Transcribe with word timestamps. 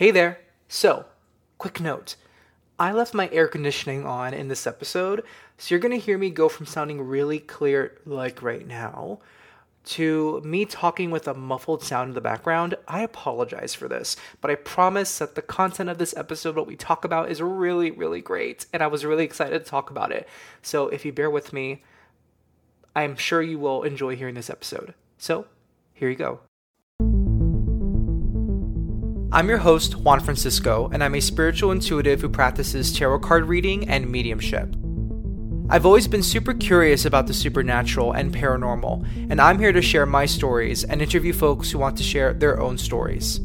Hey 0.00 0.12
there. 0.12 0.40
So, 0.66 1.04
quick 1.58 1.78
note. 1.78 2.16
I 2.78 2.90
left 2.90 3.12
my 3.12 3.28
air 3.32 3.46
conditioning 3.46 4.06
on 4.06 4.32
in 4.32 4.48
this 4.48 4.66
episode, 4.66 5.22
so 5.58 5.74
you're 5.74 5.78
going 5.78 5.92
to 5.92 5.98
hear 6.02 6.16
me 6.16 6.30
go 6.30 6.48
from 6.48 6.64
sounding 6.64 7.02
really 7.02 7.38
clear 7.38 7.98
like 8.06 8.40
right 8.40 8.66
now 8.66 9.18
to 9.84 10.40
me 10.42 10.64
talking 10.64 11.10
with 11.10 11.28
a 11.28 11.34
muffled 11.34 11.84
sound 11.84 12.08
in 12.08 12.14
the 12.14 12.22
background. 12.22 12.76
I 12.88 13.02
apologize 13.02 13.74
for 13.74 13.88
this, 13.88 14.16
but 14.40 14.50
I 14.50 14.54
promise 14.54 15.18
that 15.18 15.34
the 15.34 15.42
content 15.42 15.90
of 15.90 15.98
this 15.98 16.16
episode, 16.16 16.56
what 16.56 16.66
we 16.66 16.76
talk 16.76 17.04
about, 17.04 17.30
is 17.30 17.42
really, 17.42 17.90
really 17.90 18.22
great, 18.22 18.64
and 18.72 18.82
I 18.82 18.86
was 18.86 19.04
really 19.04 19.24
excited 19.24 19.62
to 19.62 19.70
talk 19.70 19.90
about 19.90 20.12
it. 20.12 20.26
So, 20.62 20.88
if 20.88 21.04
you 21.04 21.12
bear 21.12 21.28
with 21.28 21.52
me, 21.52 21.82
I'm 22.96 23.16
sure 23.16 23.42
you 23.42 23.58
will 23.58 23.82
enjoy 23.82 24.16
hearing 24.16 24.36
this 24.36 24.48
episode. 24.48 24.94
So, 25.18 25.44
here 25.92 26.08
you 26.08 26.16
go. 26.16 26.40
I'm 29.32 29.48
your 29.48 29.58
host, 29.58 29.94
Juan 29.94 30.18
Francisco, 30.18 30.90
and 30.92 31.04
I'm 31.04 31.14
a 31.14 31.20
spiritual 31.20 31.70
intuitive 31.70 32.20
who 32.20 32.28
practices 32.28 32.92
tarot 32.92 33.20
card 33.20 33.44
reading 33.44 33.88
and 33.88 34.10
mediumship. 34.10 34.74
I've 35.68 35.86
always 35.86 36.08
been 36.08 36.24
super 36.24 36.52
curious 36.52 37.04
about 37.04 37.28
the 37.28 37.32
supernatural 37.32 38.10
and 38.10 38.34
paranormal, 38.34 39.30
and 39.30 39.40
I'm 39.40 39.60
here 39.60 39.70
to 39.70 39.80
share 39.80 40.04
my 40.04 40.26
stories 40.26 40.82
and 40.82 41.00
interview 41.00 41.32
folks 41.32 41.70
who 41.70 41.78
want 41.78 41.96
to 41.98 42.02
share 42.02 42.32
their 42.32 42.60
own 42.60 42.76
stories. 42.76 43.38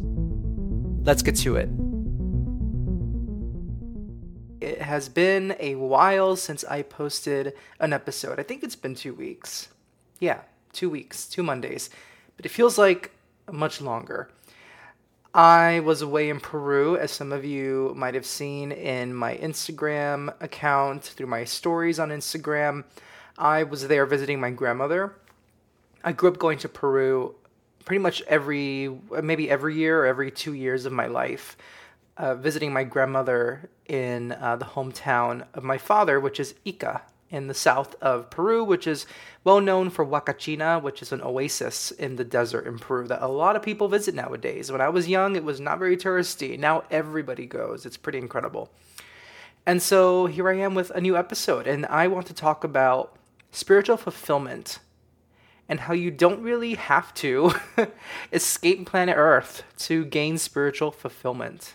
Let's 1.03 1.21
get 1.21 1.35
to 1.35 1.55
it. 1.55 1.70
It 4.62 4.81
has 4.81 5.07
been 5.07 5.55
a 5.59 5.76
while 5.76 6.35
since 6.35 6.63
I 6.63 6.81
posted 6.81 7.54
an 7.79 7.93
episode. 7.93 8.40
I 8.40 8.43
think 8.43 8.63
it's 8.63 8.76
been 8.76 8.95
two 8.95 9.13
weeks. 9.13 9.67
Yeah, 10.20 10.40
two 10.73 10.90
weeks, 10.90 11.27
two 11.27 11.43
Mondays. 11.43 11.91
But 12.38 12.48
it 12.48 12.49
feels 12.49 12.79
like 12.79 13.12
much 13.52 13.81
longer. 13.81 14.31
I 15.35 15.81
was 15.81 16.02
away 16.02 16.30
in 16.30 16.39
Peru, 16.39 16.95
as 16.95 17.12
some 17.12 17.34
of 17.34 17.43
you 17.43 17.91
might 17.98 18.13
have 18.13 18.26
seen 18.26 18.71
in 18.71 19.13
my 19.13 19.35
Instagram 19.35 20.34
account, 20.41 21.04
through 21.04 21.27
my 21.27 21.43
stories 21.43 21.99
on 21.99 22.07
Instagram. 22.07 22.85
I 23.37 23.63
was 23.63 23.90
there 23.90 24.05
visiting 24.05 24.40
my 24.40 24.51
grandmother. 24.51 25.13
I 26.05 26.13
grew 26.13 26.29
up 26.29 26.37
going 26.37 26.57
to 26.59 26.70
Peru 26.70 27.35
pretty 27.84 27.99
much 27.99 28.21
every, 28.29 28.98
maybe 29.21 29.49
every 29.49 29.76
year 29.76 30.04
or 30.04 30.05
every 30.05 30.32
two 30.32 30.54
years 30.54 30.85
of 30.85 30.93
my 30.93 31.07
life, 31.07 31.57
uh, 32.15 32.35
visiting 32.35 32.71
my 32.71 32.85
grandmother 32.85 33.70
in 33.87 34.31
uh, 34.31 34.55
the 34.55 34.63
hometown 34.63 35.46
of 35.54 35.65
my 35.65 35.77
father, 35.77 36.18
which 36.18 36.40
is 36.40 36.55
Ica, 36.65 37.02
in 37.35 37.47
the 37.47 37.53
south 37.53 37.95
of 38.01 38.29
Peru, 38.29 38.63
which 38.63 38.87
is 38.87 39.05
well 39.43 39.59
known 39.59 39.89
for 39.89 40.05
Huacachina, 40.05 40.81
which 40.81 41.01
is 41.01 41.11
an 41.11 41.21
oasis 41.21 41.91
in 41.91 42.15
the 42.15 42.23
desert 42.23 42.65
in 42.65 42.79
Peru 42.79 43.07
that 43.07 43.21
a 43.21 43.27
lot 43.27 43.55
of 43.55 43.61
people 43.61 43.87
visit 43.89 44.15
nowadays. 44.15 44.71
When 44.71 44.81
I 44.81 44.89
was 44.89 45.09
young, 45.09 45.35
it 45.35 45.43
was 45.43 45.59
not 45.59 45.77
very 45.77 45.97
touristy. 45.97 46.57
Now 46.57 46.83
everybody 46.89 47.45
goes. 47.45 47.85
It's 47.85 47.97
pretty 47.97 48.19
incredible. 48.19 48.71
And 49.65 49.81
so 49.81 50.27
here 50.27 50.49
I 50.49 50.55
am 50.55 50.75
with 50.75 50.91
a 50.91 51.01
new 51.01 51.17
episode, 51.17 51.67
and 51.67 51.85
I 51.87 52.07
want 52.07 52.27
to 52.27 52.33
talk 52.33 52.63
about 52.63 53.17
spiritual 53.51 53.97
fulfillment 53.97 54.79
and 55.67 55.81
how 55.81 55.93
you 55.93 56.11
don't 56.11 56.41
really 56.41 56.75
have 56.75 57.13
to 57.15 57.51
escape 58.31 58.85
planet 58.87 59.15
Earth 59.17 59.63
to 59.77 60.05
gain 60.05 60.37
spiritual 60.37 60.91
fulfillment. 60.91 61.73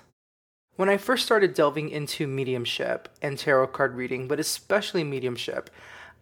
When 0.80 0.88
I 0.88 0.96
first 0.96 1.26
started 1.26 1.52
delving 1.52 1.90
into 1.90 2.26
mediumship 2.26 3.10
and 3.20 3.36
tarot 3.36 3.66
card 3.66 3.96
reading, 3.96 4.26
but 4.26 4.40
especially 4.40 5.04
mediumship, 5.04 5.68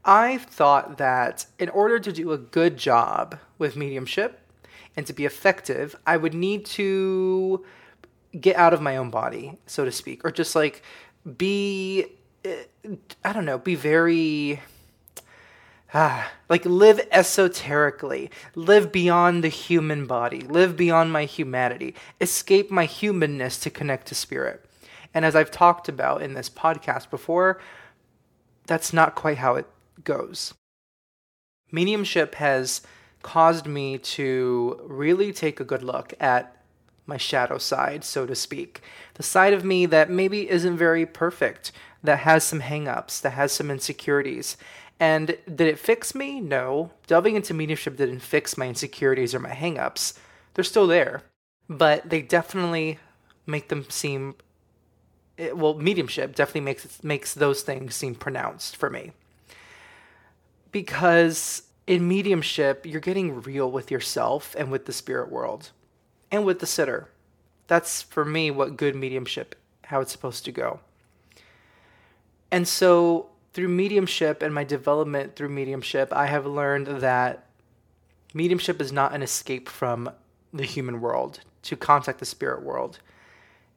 I 0.05 0.39
thought 0.39 0.99
that 0.99 1.47
in 1.61 1.69
order 1.69 2.01
to 2.01 2.11
do 2.11 2.33
a 2.33 2.39
good 2.39 2.77
job 2.77 3.39
with 3.59 3.77
mediumship 3.77 4.41
and 4.97 5.07
to 5.07 5.13
be 5.13 5.25
effective, 5.25 5.95
I 6.09 6.17
would 6.17 6.35
need 6.35 6.67
to 6.67 7.65
get 8.41 8.57
out 8.57 8.75
of 8.75 8.83
my 8.83 8.97
own 8.97 9.11
body, 9.11 9.57
so 9.67 9.85
to 9.85 9.93
speak, 9.93 10.25
or 10.25 10.33
just 10.33 10.57
like 10.57 10.83
be, 11.37 12.07
eh, 12.45 12.65
I 13.25 13.33
don't 13.33 13.45
know, 13.45 13.59
be 13.59 13.77
very 13.77 14.61
ah, 15.95 16.31
like 16.49 16.65
live 16.65 17.01
esoterically, 17.11 18.31
live 18.55 18.93
beyond 18.93 19.43
the 19.43 19.49
human 19.49 20.07
body, 20.07 20.41
live 20.41 20.77
beyond 20.77 21.13
my 21.13 21.25
humanity, 21.25 21.95
escape 22.21 22.71
my 22.71 22.85
humanness 22.85 23.59
to 23.59 23.71
connect 23.71 24.07
to 24.09 24.15
spirit. 24.15 24.65
And 25.15 25.25
as 25.25 25.35
I've 25.35 25.51
talked 25.51 25.89
about 25.89 26.23
in 26.23 26.35
this 26.35 26.51
podcast 26.51 27.11
before, 27.11 27.61
that's 28.67 28.93
not 28.93 29.15
quite 29.15 29.39
how 29.39 29.55
it 29.55 29.67
goes. 30.05 30.55
Mediumship 31.73 32.35
has 32.37 32.83
caused 33.23 33.67
me 33.67 33.99
to 33.99 34.81
really 34.85 35.33
take 35.33 35.61
a 35.61 35.65
good 35.65 35.83
look 35.83 36.15
at 36.21 36.55
my 37.07 37.17
shadow 37.17 37.59
side, 37.59 38.05
so 38.05 38.27
to 38.27 38.35
speak. 38.35 38.83
The 39.15 39.23
side 39.23 39.55
of 39.55 39.65
me 39.65 39.87
that 39.87 40.11
maybe 40.11 40.49
isn't 40.49 40.77
very 40.77 41.07
perfect, 41.07 41.73
that 42.03 42.21
has 42.21 42.45
some 42.45 42.61
hangups, 42.61 43.21
that 43.23 43.31
has 43.31 43.51
some 43.51 43.71
insecurities. 43.71 44.57
And 45.01 45.27
did 45.47 45.61
it 45.61 45.79
fix 45.79 46.15
me? 46.15 46.41
No. 46.41 46.91
Delving 47.07 47.37
into 47.37 47.55
mediumship 47.55 47.97
didn't 47.97 48.21
fix 48.21 48.57
my 48.57 48.67
insecurities 48.67 49.35
or 49.35 49.39
my 49.39 49.51
hangups. 49.51 50.19
They're 50.55 50.65
still 50.65 50.87
there. 50.87 51.23
But 51.69 52.11
they 52.11 52.23
definitely 52.23 52.99
make 53.47 53.69
them 53.69 53.89
seem 53.89 54.35
eh, 55.39 55.53
well, 55.53 55.75
mediumship 55.75 56.35
definitely 56.35 56.63
makes 56.63 57.03
makes 57.05 57.35
those 57.35 57.63
things 57.63 57.95
seem 57.95 58.15
pronounced 58.15 58.77
for 58.77 58.91
me. 58.91 59.13
Because 60.73 61.63
in 61.87 62.09
mediumship, 62.09 62.85
you're 62.85 63.01
getting 63.01 63.43
real 63.43 63.71
with 63.71 63.91
yourself 63.91 64.55
and 64.59 64.71
with 64.71 64.87
the 64.87 64.93
spirit 64.93 65.31
world 65.31 65.71
and 66.31 66.45
with 66.45 66.59
the 66.59 66.67
sitter. 66.67 67.09
That's 67.67 68.03
for 68.03 68.25
me 68.25 68.51
what 68.51 68.77
good 68.77 68.97
mediumship 68.97 69.55
how 69.85 70.01
it's 70.01 70.13
supposed 70.13 70.45
to 70.45 70.53
go. 70.53 70.81
And 72.51 72.67
so 72.69 73.31
through 73.53 73.69
mediumship 73.69 74.43
and 74.43 74.55
my 74.55 74.65
development 74.65 75.37
through 75.37 75.49
mediumship, 75.49 76.13
I 76.13 76.27
have 76.27 76.47
learned 76.47 76.87
that 76.87 77.47
mediumship 78.35 78.81
is 78.81 78.93
not 78.93 79.15
an 79.15 79.23
escape 79.23 79.69
from 79.69 80.11
the 80.53 80.65
human 80.65 81.01
world 81.01 81.41
to 81.63 81.77
contact 81.77 82.19
the 82.19 82.25
spirit 82.25 82.63
world. 82.63 83.01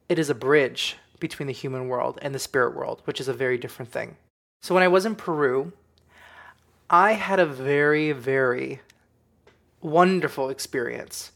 It 0.08 0.18
is 0.18 0.30
a 0.30 0.34
bridge 0.34 0.96
between 1.20 1.46
the 1.46 1.52
human 1.52 1.88
world 1.88 2.18
and 2.22 2.34
the 2.34 2.38
spirit 2.38 2.74
world, 2.74 3.02
which 3.04 3.20
is 3.20 3.28
a 3.28 3.34
very 3.34 3.58
different 3.58 3.90
thing. 3.90 4.16
So 4.60 4.74
when 4.74 4.82
I 4.82 4.88
was 4.88 5.06
in 5.06 5.14
Peru, 5.14 5.72
I 6.90 7.12
had 7.12 7.40
a 7.40 7.46
very, 7.46 8.12
very 8.12 8.80
wonderful 9.80 10.50
experience. 10.50 11.32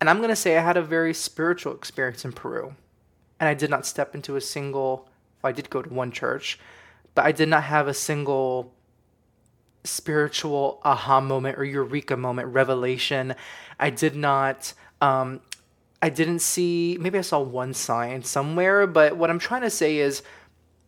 And 0.00 0.10
I'm 0.10 0.18
going 0.18 0.30
to 0.30 0.36
say 0.36 0.56
I 0.56 0.62
had 0.62 0.76
a 0.76 0.82
very 0.82 1.14
spiritual 1.14 1.74
experience 1.74 2.24
in 2.24 2.32
Peru. 2.32 2.74
And 3.38 3.48
I 3.48 3.54
did 3.54 3.70
not 3.70 3.86
step 3.86 4.14
into 4.14 4.36
a 4.36 4.40
single, 4.40 5.08
well, 5.42 5.50
I 5.50 5.52
did 5.52 5.70
go 5.70 5.82
to 5.82 5.92
one 5.92 6.10
church, 6.10 6.58
but 7.14 7.24
I 7.24 7.32
did 7.32 7.48
not 7.48 7.64
have 7.64 7.88
a 7.88 7.94
single 7.94 8.74
spiritual 9.84 10.80
aha 10.84 11.20
moment 11.20 11.58
or 11.58 11.64
eureka 11.64 12.16
moment, 12.16 12.48
revelation. 12.48 13.34
I 13.78 13.90
did 13.90 14.14
not, 14.14 14.72
um, 15.00 15.40
I 16.00 16.08
didn't 16.08 16.40
see, 16.40 16.96
maybe 17.00 17.18
I 17.18 17.22
saw 17.22 17.40
one 17.40 17.74
sign 17.74 18.22
somewhere, 18.22 18.86
but 18.86 19.16
what 19.16 19.30
I'm 19.30 19.38
trying 19.38 19.62
to 19.62 19.70
say 19.70 19.98
is 19.98 20.22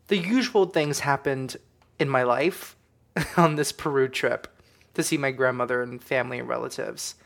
the 0.09 0.19
usual 0.19 0.67
things 0.67 1.01
happened 1.01 1.57
in 1.99 2.09
my 2.09 2.23
life 2.23 2.77
on 3.37 3.56
this 3.56 3.73
Peru 3.73 4.09
trip 4.09 4.49
to 4.95 5.03
see 5.03 5.17
my 5.17 5.31
grandmother 5.31 5.83
and 5.83 6.03
family 6.03 6.39
and 6.39 6.49
relatives. 6.49 7.17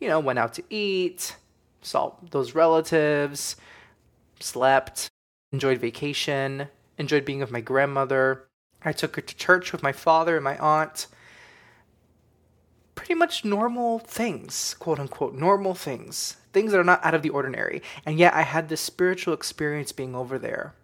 You 0.00 0.08
know, 0.08 0.20
went 0.20 0.38
out 0.38 0.54
to 0.54 0.64
eat, 0.70 1.36
saw 1.80 2.14
those 2.30 2.54
relatives, 2.54 3.56
slept, 4.40 5.08
enjoyed 5.52 5.78
vacation, 5.78 6.68
enjoyed 7.02 7.26
being 7.26 7.40
with 7.40 7.50
my 7.50 7.60
grandmother. 7.60 8.48
I 8.84 8.92
took 8.92 9.16
her 9.16 9.22
to 9.22 9.36
church 9.36 9.72
with 9.72 9.82
my 9.82 9.92
father 9.92 10.36
and 10.36 10.44
my 10.44 10.56
aunt. 10.58 11.06
Pretty 12.94 13.14
much 13.14 13.44
normal 13.44 13.98
things, 13.98 14.74
quote 14.78 14.98
unquote, 14.98 15.34
normal 15.34 15.74
things. 15.74 16.36
Things 16.52 16.72
that 16.72 16.80
are 16.80 16.84
not 16.84 17.04
out 17.04 17.14
of 17.14 17.22
the 17.22 17.30
ordinary. 17.30 17.82
And 18.06 18.18
yet 18.18 18.34
I 18.34 18.42
had 18.42 18.68
this 18.68 18.80
spiritual 18.80 19.34
experience 19.34 19.92
being 19.92 20.14
over 20.14 20.38
there. 20.38 20.74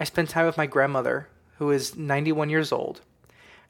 I 0.00 0.04
spent 0.04 0.30
time 0.30 0.46
with 0.46 0.56
my 0.56 0.66
grandmother, 0.66 1.28
who 1.58 1.70
is 1.70 1.96
91 1.96 2.50
years 2.50 2.72
old. 2.72 3.00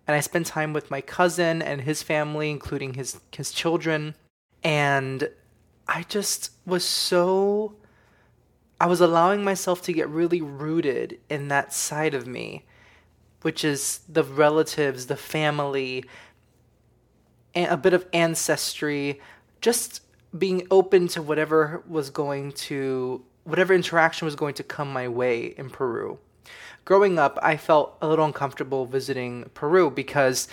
And 0.06 0.16
I 0.16 0.20
spent 0.20 0.46
time 0.46 0.72
with 0.72 0.90
my 0.90 1.00
cousin 1.00 1.62
and 1.62 1.82
his 1.82 2.02
family, 2.02 2.50
including 2.50 2.94
his, 2.94 3.20
his 3.32 3.52
children. 3.52 4.14
And 4.64 5.28
I 5.86 6.04
just 6.04 6.50
was 6.66 6.84
so 6.84 7.76
I 8.82 8.86
was 8.86 9.00
allowing 9.00 9.44
myself 9.44 9.80
to 9.82 9.92
get 9.92 10.08
really 10.08 10.42
rooted 10.42 11.20
in 11.30 11.46
that 11.46 11.72
side 11.72 12.14
of 12.14 12.26
me, 12.26 12.64
which 13.42 13.62
is 13.64 14.00
the 14.08 14.24
relatives, 14.24 15.06
the 15.06 15.14
family, 15.14 16.04
a 17.54 17.76
bit 17.76 17.92
of 17.92 18.04
ancestry, 18.12 19.20
just 19.60 20.00
being 20.36 20.66
open 20.68 21.06
to 21.08 21.22
whatever 21.22 21.84
was 21.86 22.10
going 22.10 22.50
to, 22.52 23.24
whatever 23.44 23.72
interaction 23.72 24.24
was 24.24 24.34
going 24.34 24.54
to 24.54 24.64
come 24.64 24.92
my 24.92 25.06
way 25.06 25.54
in 25.56 25.70
Peru. 25.70 26.18
Growing 26.84 27.20
up, 27.20 27.38
I 27.40 27.58
felt 27.58 27.96
a 28.02 28.08
little 28.08 28.24
uncomfortable 28.24 28.86
visiting 28.86 29.48
Peru 29.54 29.92
because 29.92 30.48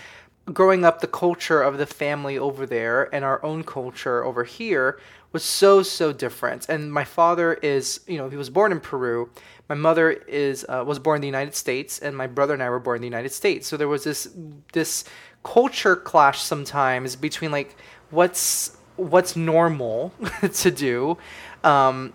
growing 0.53 0.85
up, 0.85 1.01
the 1.01 1.07
culture 1.07 1.61
of 1.61 1.77
the 1.77 1.85
family 1.85 2.37
over 2.37 2.65
there 2.65 3.13
and 3.13 3.23
our 3.25 3.43
own 3.43 3.63
culture 3.63 4.23
over 4.23 4.43
here 4.43 4.99
was 5.31 5.43
so 5.43 5.83
so 5.83 6.11
different. 6.11 6.67
And 6.69 6.91
my 6.91 7.03
father 7.03 7.53
is, 7.53 8.01
you 8.07 8.17
know, 8.17 8.29
he 8.29 8.37
was 8.37 8.49
born 8.49 8.71
in 8.71 8.79
Peru. 8.79 9.29
My 9.67 9.75
mother 9.75 10.11
is 10.11 10.65
uh, 10.67 10.83
was 10.85 10.99
born 10.99 11.17
in 11.17 11.21
the 11.21 11.27
United 11.27 11.55
States, 11.55 11.99
and 11.99 12.17
my 12.17 12.27
brother 12.27 12.53
and 12.53 12.63
I 12.63 12.69
were 12.69 12.79
born 12.79 12.97
in 12.97 13.01
the 13.01 13.07
United 13.07 13.31
States. 13.31 13.67
So 13.67 13.77
there 13.77 13.87
was 13.87 14.03
this 14.03 14.29
this 14.73 15.05
culture 15.43 15.95
clash 15.95 16.41
sometimes 16.41 17.15
between 17.15 17.51
like 17.51 17.75
what's 18.09 18.75
what's 18.95 19.35
normal 19.35 20.11
to 20.53 20.71
do 20.71 21.17
um, 21.63 22.13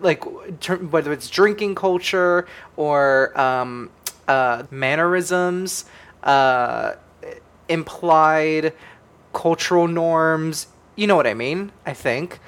like 0.00 0.24
whether 0.24 1.12
it's 1.12 1.28
drinking 1.28 1.74
culture 1.74 2.46
or 2.76 3.38
um, 3.38 3.90
uh, 4.28 4.64
mannerisms 4.70 5.86
uh, 6.22 6.94
implied 7.68 8.72
cultural 9.32 9.88
norms 9.88 10.68
you 10.94 11.06
know 11.06 11.16
what 11.16 11.26
i 11.26 11.34
mean 11.34 11.72
i 11.84 11.92
think 11.92 12.38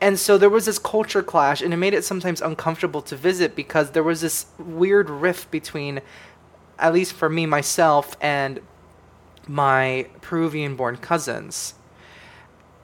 and 0.00 0.18
so 0.18 0.36
there 0.36 0.50
was 0.50 0.66
this 0.66 0.78
culture 0.78 1.22
clash 1.22 1.62
and 1.62 1.72
it 1.72 1.78
made 1.78 1.94
it 1.94 2.04
sometimes 2.04 2.42
uncomfortable 2.42 3.00
to 3.02 3.16
visit 3.16 3.56
because 3.56 3.92
there 3.92 4.02
was 4.02 4.20
this 4.20 4.46
weird 4.58 5.08
rift 5.08 5.50
between 5.50 6.00
at 6.78 6.92
least 6.92 7.12
for 7.12 7.28
me 7.28 7.46
myself 7.46 8.16
and 8.20 8.60
my 9.46 10.08
Peruvian 10.20 10.76
born 10.76 10.96
cousins. 10.96 11.74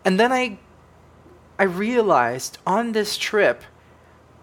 And 0.04 0.19
then 0.19 0.32
I 0.32 0.58
I 1.58 1.64
realized 1.64 2.56
on 2.66 2.93
this 2.93 3.19
trip 3.19 3.64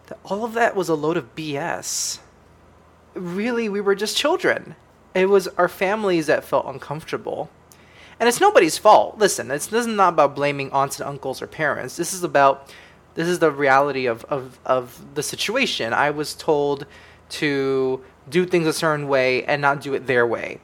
that 0.06 0.20
all 0.24 0.46
of 0.46 0.54
that 0.54 0.76
was 0.76 0.88
a 0.88 0.94
load 0.94 1.18
of 1.18 1.36
BS. 1.36 2.20
Really, 3.16 3.68
we 3.68 3.82
were 3.82 3.96
just 3.96 4.16
children. 4.16 4.76
It 5.18 5.30
was 5.30 5.48
our 5.58 5.68
families 5.68 6.28
that 6.28 6.44
felt 6.44 6.68
uncomfortable. 6.68 7.50
And 8.20 8.30
it's 8.30 8.40
nobody's 8.40 8.78
fault. 8.78 9.18
Listen, 9.18 9.48
this 9.48 9.72
is 9.72 9.88
not 9.88 10.14
about 10.14 10.36
blaming 10.36 10.72
aunts 10.72 11.00
and 11.00 11.10
uncles 11.10 11.42
or 11.42 11.48
parents. 11.48 11.98
This 11.98 12.14
is 12.14 12.24
about 12.24 12.72
this 13.16 13.28
is 13.28 13.40
the 13.40 13.52
reality 13.52 14.06
of, 14.06 14.24
of, 14.26 14.60
of 14.64 15.16
the 15.16 15.24
situation. 15.24 15.92
I 15.92 16.12
was 16.12 16.36
told 16.36 16.86
to 17.30 18.04
do 18.30 18.46
things 18.46 18.68
a 18.68 18.74
certain 18.74 19.08
way 19.08 19.44
and 19.46 19.60
not 19.60 19.82
do 19.82 19.96
it 19.96 20.06
their 20.06 20.28
way. 20.28 20.60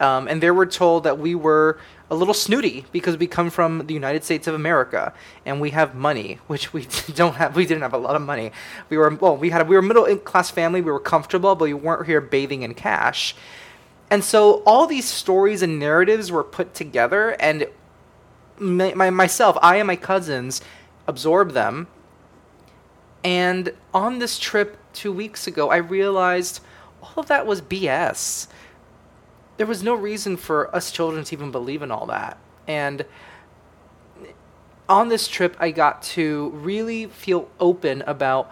Um, 0.00 0.26
and 0.26 0.42
they 0.42 0.50
were 0.50 0.64
told 0.64 1.04
that 1.04 1.18
we 1.18 1.34
were 1.34 1.78
a 2.10 2.14
little 2.14 2.34
snooty 2.34 2.86
because 2.92 3.18
we 3.18 3.26
come 3.26 3.50
from 3.50 3.86
the 3.86 3.94
United 3.94 4.24
States 4.24 4.46
of 4.46 4.54
America 4.54 5.12
and 5.44 5.60
we 5.60 5.70
have 5.70 5.94
money, 5.94 6.38
which 6.46 6.72
we 6.72 6.86
don't 7.14 7.34
have. 7.34 7.56
We 7.56 7.66
didn't 7.66 7.82
have 7.82 7.94
a 7.94 7.98
lot 7.98 8.16
of 8.16 8.22
money. 8.22 8.52
We 8.88 8.96
were 8.96 9.10
well, 9.14 9.36
we 9.36 9.50
had 9.50 9.68
we 9.68 9.76
were 9.76 9.82
middle 9.82 10.16
class 10.16 10.50
family. 10.50 10.80
We 10.80 10.90
were 10.90 11.00
comfortable, 11.00 11.54
but 11.54 11.66
we 11.66 11.74
weren't 11.74 12.06
here 12.06 12.22
bathing 12.22 12.62
in 12.62 12.72
cash. 12.72 13.34
And 14.12 14.22
so 14.22 14.62
all 14.66 14.86
these 14.86 15.08
stories 15.08 15.62
and 15.62 15.78
narratives 15.78 16.30
were 16.30 16.44
put 16.44 16.74
together, 16.74 17.30
and 17.40 17.66
my, 18.58 18.92
my 18.92 19.08
myself, 19.08 19.56
I 19.62 19.76
and 19.76 19.86
my 19.86 19.96
cousins 19.96 20.60
absorbed 21.06 21.54
them. 21.54 21.86
And 23.24 23.72
on 23.94 24.18
this 24.18 24.38
trip 24.38 24.76
two 24.92 25.12
weeks 25.12 25.46
ago, 25.46 25.70
I 25.70 25.76
realized 25.76 26.60
all 27.02 27.14
of 27.16 27.28
that 27.28 27.46
was 27.46 27.62
BS 27.62 28.48
there 29.56 29.66
was 29.66 29.82
no 29.82 29.94
reason 29.94 30.36
for 30.36 30.74
us 30.74 30.90
children 30.90 31.22
to 31.24 31.34
even 31.34 31.50
believe 31.50 31.82
in 31.82 31.90
all 31.92 32.06
that. 32.06 32.36
And 32.66 33.04
on 34.88 35.08
this 35.08 35.28
trip, 35.28 35.56
I 35.60 35.70
got 35.70 36.02
to 36.02 36.50
really 36.50 37.06
feel 37.06 37.48
open 37.60 38.02
about 38.02 38.50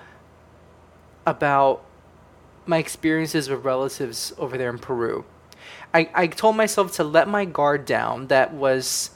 about 1.26 1.84
my 2.66 2.78
experiences 2.78 3.48
with 3.48 3.64
relatives 3.64 4.32
over 4.38 4.56
there 4.56 4.70
in 4.70 4.78
Peru. 4.78 5.24
I, 5.92 6.10
I 6.14 6.26
told 6.28 6.56
myself 6.56 6.92
to 6.96 7.04
let 7.04 7.28
my 7.28 7.44
guard 7.44 7.84
down 7.84 8.28
that 8.28 8.54
was 8.54 9.10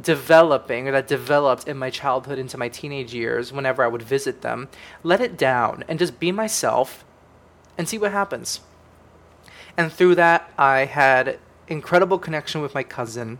developing 0.00 0.88
or 0.88 0.92
that 0.92 1.08
developed 1.08 1.66
in 1.66 1.76
my 1.76 1.90
childhood 1.90 2.38
into 2.38 2.58
my 2.58 2.68
teenage 2.68 3.14
years 3.14 3.52
whenever 3.52 3.82
I 3.82 3.88
would 3.88 4.02
visit 4.02 4.42
them, 4.42 4.68
let 5.02 5.20
it 5.20 5.36
down 5.36 5.82
and 5.88 5.98
just 5.98 6.20
be 6.20 6.30
myself 6.30 7.04
and 7.76 7.88
see 7.88 7.98
what 7.98 8.12
happens. 8.12 8.60
And 9.76 9.92
through 9.92 10.16
that, 10.16 10.52
I 10.58 10.84
had 10.84 11.38
incredible 11.68 12.18
connection 12.18 12.60
with 12.60 12.74
my 12.74 12.82
cousin, 12.82 13.38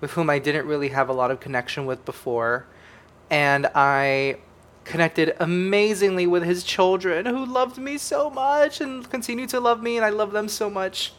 with 0.00 0.12
whom 0.12 0.30
I 0.30 0.38
didn't 0.38 0.66
really 0.66 0.88
have 0.88 1.08
a 1.08 1.12
lot 1.12 1.30
of 1.30 1.40
connection 1.40 1.86
with 1.86 2.04
before. 2.04 2.66
And 3.30 3.66
I 3.74 4.38
connected 4.86 5.36
amazingly 5.38 6.26
with 6.26 6.44
his 6.44 6.64
children 6.64 7.26
who 7.26 7.44
loved 7.44 7.76
me 7.76 7.98
so 7.98 8.30
much 8.30 8.80
and 8.80 9.08
continue 9.10 9.46
to 9.48 9.60
love 9.60 9.82
me, 9.82 9.96
and 9.96 10.04
I 10.06 10.08
love 10.08 10.32
them 10.32 10.48
so 10.48 10.70
much. 10.70 11.12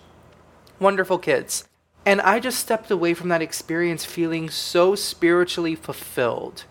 Wonderful 0.79 1.19
kids. 1.19 1.67
And 2.05 2.19
I 2.21 2.39
just 2.39 2.59
stepped 2.59 2.89
away 2.89 3.13
from 3.13 3.29
that 3.29 3.41
experience 3.41 4.05
feeling 4.05 4.49
so 4.49 4.95
spiritually 4.95 5.75
fulfilled. 5.75 6.63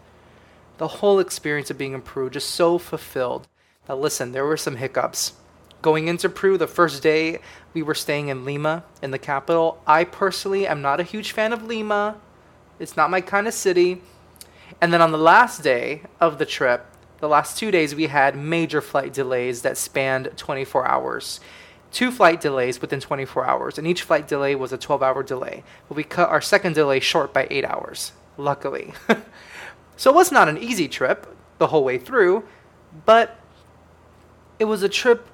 The 0.79 0.89
whole 0.89 1.21
experience 1.21 1.71
of 1.71 1.79
being 1.79 1.93
in 1.93 2.03
Peru, 2.03 2.31
just 2.31 2.51
so 2.51 2.79
fulfilled. 2.79 3.47
Now, 3.89 3.97
listen, 3.97 4.33
there 4.33 4.45
were 4.45 4.57
some 4.57 4.77
hiccups 4.77 5.35
Going 5.83 6.09
into 6.09 6.29
Peru, 6.29 6.59
the 6.59 6.67
first 6.67 7.03
day 7.03 7.39
we 7.73 7.81
were 7.81 7.95
staying 7.95 8.29
in 8.29 8.45
Lima, 8.45 8.83
in 9.03 9.13
the 9.13 9.21
capital. 9.21 9.81
I 9.87 10.05
personally 10.05 10.67
am 10.67 10.83
not 10.83 10.99
a 10.99 11.05
huge 11.05 11.33
fan 11.33 11.53
of 11.53 11.63
Lima. 11.63 12.17
It's 12.81 12.97
not 12.97 13.09
my 13.09 13.21
kind 13.21 13.47
of 13.47 13.55
city. 13.55 14.03
And 14.81 14.93
then 14.93 15.01
on 15.01 15.13
the 15.13 15.19
last 15.19 15.63
day 15.63 16.03
of 16.21 16.39
the 16.39 16.47
trip, 16.47 16.87
the 17.21 17.29
last 17.29 17.59
two 17.59 17.71
days, 17.71 17.95
we 17.95 18.07
had 18.07 18.37
major 18.37 18.81
flight 18.81 19.13
delays 19.13 19.63
that 19.63 19.79
spanned 19.79 20.31
24 20.37 20.87
hours. 20.87 21.41
Two 21.93 22.11
flight 22.11 22.41
delays 22.41 22.81
within 22.81 23.01
24 23.01 23.47
hours, 23.47 23.79
and 23.79 23.87
each 23.87 24.03
flight 24.03 24.29
delay 24.29 24.55
was 24.55 24.73
a 24.73 24.79
12 24.79 25.03
hour 25.03 25.23
delay. 25.23 25.65
But 25.89 25.97
we 25.97 26.05
cut 26.05 26.29
our 26.29 26.43
second 26.43 26.75
delay 26.75 27.01
short 27.01 27.33
by 27.33 27.47
8 27.51 27.65
hours, 27.65 28.13
luckily. 28.37 28.93
so 29.97 30.11
it 30.11 30.15
was 30.15 30.31
not 30.31 30.49
an 30.49 30.59
easy 30.59 30.89
trip 30.89 31.27
the 31.59 31.69
whole 31.69 31.85
way 31.85 31.99
through, 31.99 32.45
but 33.07 33.39
it 34.59 34.67
was 34.67 34.83
a 34.83 34.89
trip 34.89 35.27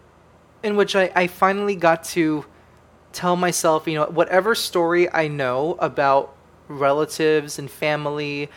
in 0.62 0.76
which 0.76 0.94
I, 0.94 1.11
I 1.17 1.26
finally 1.26 1.75
got 1.75 2.05
to 2.05 2.44
tell 3.12 3.37
myself, 3.37 3.87
you 3.88 3.94
know, 3.94 4.06
whatever 4.06 4.55
story 4.55 5.12
I 5.12 5.29
know 5.29 5.76
about 5.81 6.34
relatives 6.69 7.58
and 7.58 7.70
family 7.70 8.49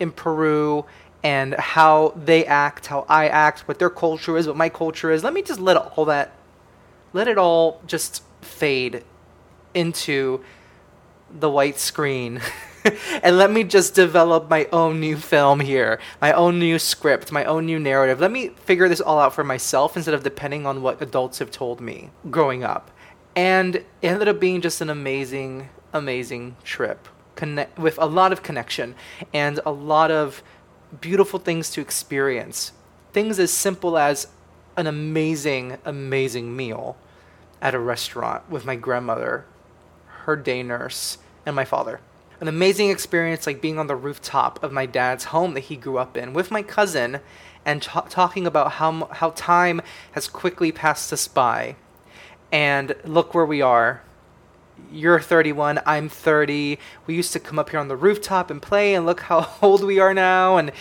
in 0.00 0.12
Peru 0.12 0.84
and 1.24 1.54
how 1.54 2.12
they 2.14 2.44
act, 2.44 2.86
how 2.86 3.06
I 3.08 3.28
act, 3.28 3.66
what 3.66 3.78
their 3.78 3.90
culture 3.90 4.36
is, 4.36 4.46
what 4.46 4.56
my 4.56 4.68
culture 4.68 5.10
is, 5.10 5.24
let 5.24 5.32
me 5.32 5.42
just 5.42 5.58
let 5.58 5.76
all 5.76 6.04
that, 6.04 6.32
let 7.14 7.28
it 7.28 7.38
all 7.38 7.80
just 7.86 8.22
fade 8.42 9.02
into 9.72 10.44
the 11.30 11.50
white 11.50 11.78
screen. 11.78 12.42
and 13.22 13.38
let 13.38 13.50
me 13.50 13.64
just 13.64 13.94
develop 13.94 14.50
my 14.50 14.66
own 14.70 15.00
new 15.00 15.16
film 15.16 15.60
here, 15.60 15.98
my 16.20 16.30
own 16.32 16.58
new 16.58 16.78
script, 16.78 17.32
my 17.32 17.44
own 17.46 17.64
new 17.64 17.78
narrative. 17.78 18.20
Let 18.20 18.30
me 18.30 18.48
figure 18.48 18.88
this 18.88 19.00
all 19.00 19.18
out 19.18 19.34
for 19.34 19.42
myself 19.42 19.96
instead 19.96 20.12
of 20.12 20.22
depending 20.22 20.66
on 20.66 20.82
what 20.82 21.00
adults 21.00 21.38
have 21.38 21.50
told 21.50 21.80
me 21.80 22.10
growing 22.30 22.62
up. 22.62 22.90
And 23.34 23.76
it 23.76 23.86
ended 24.02 24.28
up 24.28 24.38
being 24.38 24.60
just 24.60 24.82
an 24.82 24.90
amazing, 24.90 25.70
amazing 25.94 26.56
trip 26.62 27.08
connect 27.34 27.78
with 27.78 27.98
a 27.98 28.06
lot 28.06 28.32
of 28.32 28.42
connection 28.42 28.94
and 29.32 29.60
a 29.66 29.70
lot 29.70 30.10
of 30.10 30.42
beautiful 31.00 31.38
things 31.38 31.70
to 31.70 31.80
experience. 31.80 32.72
Things 33.12 33.38
as 33.38 33.52
simple 33.52 33.96
as 33.96 34.28
an 34.76 34.86
amazing, 34.86 35.78
amazing 35.84 36.54
meal 36.56 36.96
at 37.60 37.74
a 37.74 37.78
restaurant 37.78 38.48
with 38.50 38.64
my 38.64 38.76
grandmother, 38.76 39.44
her 40.24 40.36
day 40.36 40.62
nurse, 40.62 41.18
and 41.46 41.54
my 41.54 41.64
father. 41.64 42.00
An 42.40 42.48
amazing 42.48 42.90
experience 42.90 43.46
like 43.46 43.60
being 43.60 43.78
on 43.78 43.86
the 43.86 43.96
rooftop 43.96 44.62
of 44.62 44.72
my 44.72 44.86
dad's 44.86 45.24
home 45.24 45.54
that 45.54 45.60
he 45.60 45.76
grew 45.76 45.98
up 45.98 46.16
in 46.16 46.32
with 46.32 46.50
my 46.50 46.62
cousin 46.62 47.20
and 47.64 47.82
t- 47.82 47.90
talking 48.10 48.46
about 48.46 48.72
how 48.72 49.06
how 49.12 49.30
time 49.30 49.80
has 50.12 50.28
quickly 50.28 50.72
passed 50.72 51.12
us 51.12 51.28
by. 51.28 51.76
And 52.52 52.94
look 53.04 53.34
where 53.34 53.46
we 53.46 53.62
are 53.62 54.02
you're 54.92 55.20
31 55.20 55.80
i'm 55.86 56.08
30 56.08 56.78
we 57.06 57.14
used 57.14 57.32
to 57.32 57.40
come 57.40 57.58
up 57.58 57.70
here 57.70 57.80
on 57.80 57.88
the 57.88 57.96
rooftop 57.96 58.50
and 58.50 58.62
play 58.62 58.94
and 58.94 59.06
look 59.06 59.20
how 59.20 59.50
old 59.62 59.82
we 59.82 59.98
are 59.98 60.14
now 60.14 60.56
and 60.56 60.72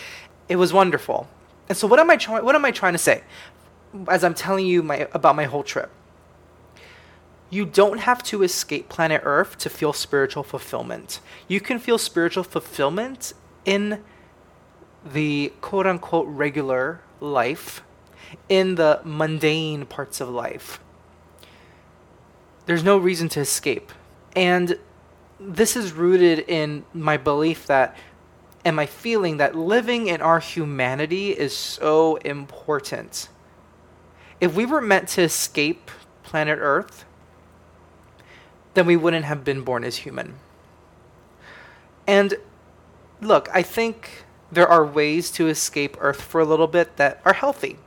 it 0.49 0.55
was 0.55 0.73
wonderful 0.73 1.27
and 1.69 1.77
so 1.77 1.87
what 1.87 1.99
am 1.99 2.09
i 2.09 2.15
trying 2.17 2.43
what 2.43 2.55
am 2.55 2.65
i 2.65 2.71
trying 2.71 2.93
to 2.93 2.99
say 2.99 3.23
as 4.07 4.23
i'm 4.23 4.33
telling 4.33 4.65
you 4.65 4.83
my 4.83 5.07
about 5.13 5.35
my 5.35 5.45
whole 5.45 5.63
trip 5.63 5.91
you 7.53 7.65
don't 7.65 7.99
have 7.99 8.23
to 8.23 8.41
escape 8.41 8.89
planet 8.89 9.21
Earth 9.23 9.59
to 9.59 9.69
feel 9.69 9.93
spiritual 9.93 10.41
fulfillment. 10.41 11.19
You 11.47 11.61
can 11.61 11.77
feel 11.77 11.99
spiritual 11.99 12.43
fulfillment 12.43 13.33
in 13.63 14.03
the 15.05 15.53
quote 15.61 15.85
unquote 15.85 16.25
regular 16.27 17.01
life, 17.19 17.83
in 18.49 18.73
the 18.73 19.01
mundane 19.03 19.85
parts 19.85 20.19
of 20.19 20.29
life. 20.29 20.79
There's 22.65 22.83
no 22.83 22.97
reason 22.97 23.29
to 23.29 23.39
escape. 23.41 23.91
And 24.35 24.77
this 25.39 25.75
is 25.75 25.91
rooted 25.91 26.39
in 26.47 26.85
my 26.93 27.17
belief 27.17 27.67
that 27.67 27.95
and 28.65 28.75
my 28.75 28.85
feeling 28.85 29.37
that 29.37 29.55
living 29.55 30.07
in 30.07 30.21
our 30.21 30.39
humanity 30.39 31.31
is 31.31 31.55
so 31.55 32.15
important. 32.17 33.27
If 34.39 34.55
we 34.55 34.65
were 34.65 34.81
meant 34.81 35.09
to 35.09 35.21
escape 35.21 35.91
planet 36.23 36.59
Earth, 36.61 37.05
then 38.73 38.85
we 38.85 38.95
wouldn't 38.95 39.25
have 39.25 39.43
been 39.43 39.63
born 39.63 39.83
as 39.83 39.97
human. 39.97 40.35
And 42.07 42.35
look, 43.21 43.49
I 43.53 43.61
think 43.61 44.23
there 44.51 44.67
are 44.67 44.85
ways 44.85 45.29
to 45.31 45.47
escape 45.47 45.97
Earth 45.99 46.21
for 46.21 46.39
a 46.41 46.45
little 46.45 46.67
bit 46.67 46.97
that 46.97 47.21
are 47.25 47.33
healthy. 47.33 47.77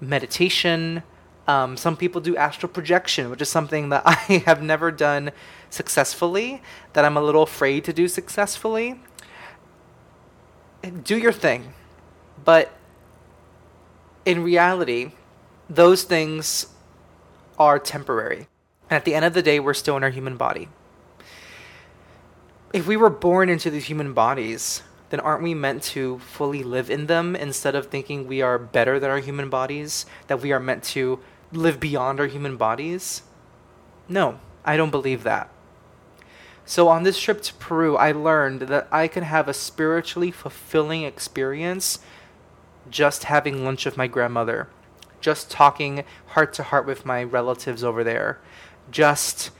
Meditation, 0.00 1.02
um, 1.48 1.78
some 1.78 1.96
people 1.96 2.20
do 2.20 2.36
astral 2.36 2.70
projection, 2.70 3.30
which 3.30 3.40
is 3.40 3.48
something 3.48 3.88
that 3.88 4.02
I 4.06 4.42
have 4.44 4.62
never 4.62 4.92
done 4.92 5.32
successfully, 5.70 6.62
that 6.92 7.04
I'm 7.04 7.16
a 7.16 7.22
little 7.22 7.42
afraid 7.42 7.84
to 7.84 7.92
do 7.92 8.06
successfully. 8.06 9.00
Do 11.02 11.16
your 11.16 11.32
thing. 11.32 11.72
But 12.44 12.72
in 14.24 14.42
reality, 14.44 15.12
those 15.68 16.04
things 16.04 16.66
are 17.58 17.78
temporary. 17.78 18.46
And 18.90 18.96
at 18.96 19.04
the 19.04 19.14
end 19.14 19.24
of 19.24 19.32
the 19.32 19.42
day, 19.42 19.58
we're 19.58 19.74
still 19.74 19.96
in 19.96 20.04
our 20.04 20.10
human 20.10 20.36
body. 20.36 20.68
If 22.74 22.86
we 22.86 22.96
were 22.96 23.10
born 23.10 23.48
into 23.48 23.70
these 23.70 23.86
human 23.86 24.12
bodies, 24.12 24.82
then 25.08 25.20
aren't 25.20 25.42
we 25.42 25.54
meant 25.54 25.82
to 25.82 26.18
fully 26.18 26.62
live 26.62 26.90
in 26.90 27.06
them 27.06 27.34
instead 27.34 27.74
of 27.74 27.86
thinking 27.86 28.26
we 28.26 28.42
are 28.42 28.58
better 28.58 29.00
than 29.00 29.10
our 29.10 29.18
human 29.18 29.48
bodies? 29.48 30.04
That 30.26 30.42
we 30.42 30.52
are 30.52 30.60
meant 30.60 30.84
to 30.84 31.18
live 31.52 31.80
beyond 31.80 32.20
our 32.20 32.26
human 32.26 32.56
bodies? 32.56 33.22
No, 34.08 34.40
I 34.64 34.76
don't 34.76 34.90
believe 34.90 35.22
that. 35.24 35.50
So 36.64 36.88
on 36.88 37.02
this 37.02 37.18
trip 37.18 37.40
to 37.42 37.54
Peru, 37.54 37.96
I 37.96 38.12
learned 38.12 38.62
that 38.62 38.88
I 38.92 39.08
can 39.08 39.24
have 39.24 39.48
a 39.48 39.54
spiritually 39.54 40.30
fulfilling 40.30 41.02
experience 41.02 41.98
just 42.90 43.24
having 43.24 43.64
lunch 43.64 43.84
with 43.84 43.96
my 43.96 44.06
grandmother, 44.06 44.68
just 45.20 45.50
talking 45.50 46.04
heart 46.28 46.52
to 46.54 46.62
heart 46.64 46.86
with 46.86 47.06
my 47.06 47.22
relatives 47.22 47.82
over 47.82 48.04
there, 48.04 48.38
just 48.90 49.50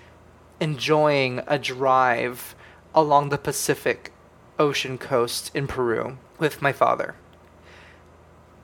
enjoying 0.61 1.41
a 1.47 1.59
drive 1.59 2.55
along 2.95 3.29
the 3.29 3.39
Pacific 3.39 4.13
Ocean 4.59 4.99
coast 4.99 5.51
in 5.55 5.67
Peru 5.67 6.19
with 6.39 6.61
my 6.61 6.73
father. 6.73 7.15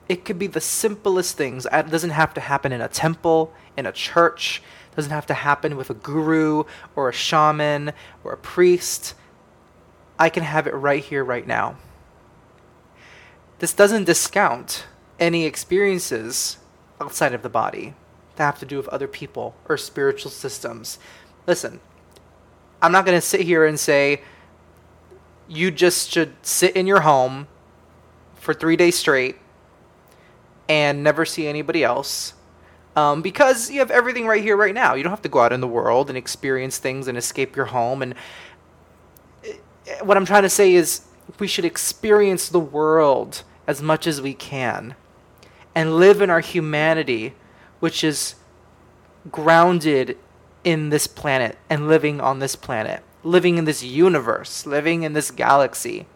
It 0.08 0.24
could 0.24 0.38
be 0.38 0.46
the 0.46 0.60
simplest 0.60 1.36
things. 1.36 1.66
It 1.72 1.90
doesn't 1.90 2.10
have 2.10 2.34
to 2.34 2.40
happen 2.40 2.72
in 2.72 2.80
a 2.80 2.88
temple, 2.88 3.52
in 3.76 3.86
a 3.86 3.92
church. 3.92 4.62
It 4.92 4.96
doesn't 4.96 5.10
have 5.10 5.26
to 5.26 5.34
happen 5.34 5.76
with 5.76 5.90
a 5.90 5.94
guru 5.94 6.64
or 6.94 7.08
a 7.08 7.12
shaman 7.12 7.92
or 8.22 8.32
a 8.32 8.36
priest. 8.36 9.14
I 10.18 10.28
can 10.28 10.42
have 10.42 10.66
it 10.66 10.74
right 10.74 11.02
here, 11.02 11.24
right 11.24 11.46
now. 11.46 11.76
This 13.58 13.72
doesn't 13.72 14.04
discount 14.04 14.84
any 15.18 15.46
experiences 15.46 16.58
outside 17.00 17.32
of 17.32 17.42
the 17.42 17.48
body 17.48 17.94
that 18.36 18.44
have 18.44 18.58
to 18.58 18.66
do 18.66 18.76
with 18.76 18.88
other 18.88 19.08
people 19.08 19.54
or 19.68 19.76
spiritual 19.76 20.30
systems. 20.30 20.98
Listen, 21.46 21.80
I'm 22.82 22.92
not 22.92 23.06
going 23.06 23.16
to 23.16 23.26
sit 23.26 23.40
here 23.40 23.64
and 23.64 23.80
say 23.80 24.22
you 25.48 25.70
just 25.70 26.10
should 26.10 26.34
sit 26.42 26.76
in 26.76 26.86
your 26.86 27.00
home 27.00 27.48
for 28.34 28.52
three 28.52 28.76
days 28.76 28.96
straight 28.96 29.36
and 30.68 31.02
never 31.02 31.24
see 31.24 31.46
anybody 31.46 31.84
else. 31.84 32.34
Um, 32.96 33.22
because 33.22 33.70
you 33.70 33.80
have 33.80 33.90
everything 33.90 34.26
right 34.26 34.42
here, 34.42 34.56
right 34.56 34.74
now. 34.74 34.94
You 34.94 35.02
don't 35.02 35.10
have 35.10 35.22
to 35.22 35.28
go 35.28 35.40
out 35.40 35.52
in 35.52 35.60
the 35.60 35.68
world 35.68 36.08
and 36.08 36.16
experience 36.16 36.78
things 36.78 37.08
and 37.08 37.18
escape 37.18 37.56
your 37.56 37.66
home. 37.66 38.02
And 38.02 38.14
eh, 39.44 39.54
what 40.02 40.16
I'm 40.16 40.24
trying 40.24 40.44
to 40.44 40.48
say 40.48 40.74
is, 40.74 41.02
we 41.38 41.46
should 41.46 41.64
experience 41.64 42.48
the 42.48 42.60
world 42.60 43.42
as 43.66 43.80
much 43.82 44.06
as 44.06 44.20
we 44.20 44.34
can 44.34 44.94
and 45.74 45.96
live 45.96 46.20
in 46.20 46.30
our 46.30 46.40
humanity, 46.40 47.34
which 47.80 48.04
is 48.04 48.36
grounded 49.32 50.16
in 50.62 50.90
this 50.90 51.06
planet 51.06 51.58
and 51.68 51.88
living 51.88 52.20
on 52.20 52.38
this 52.38 52.54
planet, 52.54 53.02
living 53.22 53.58
in 53.58 53.64
this 53.64 53.82
universe, 53.82 54.66
living 54.66 55.02
in 55.02 55.14
this 55.14 55.30
galaxy, 55.30 56.06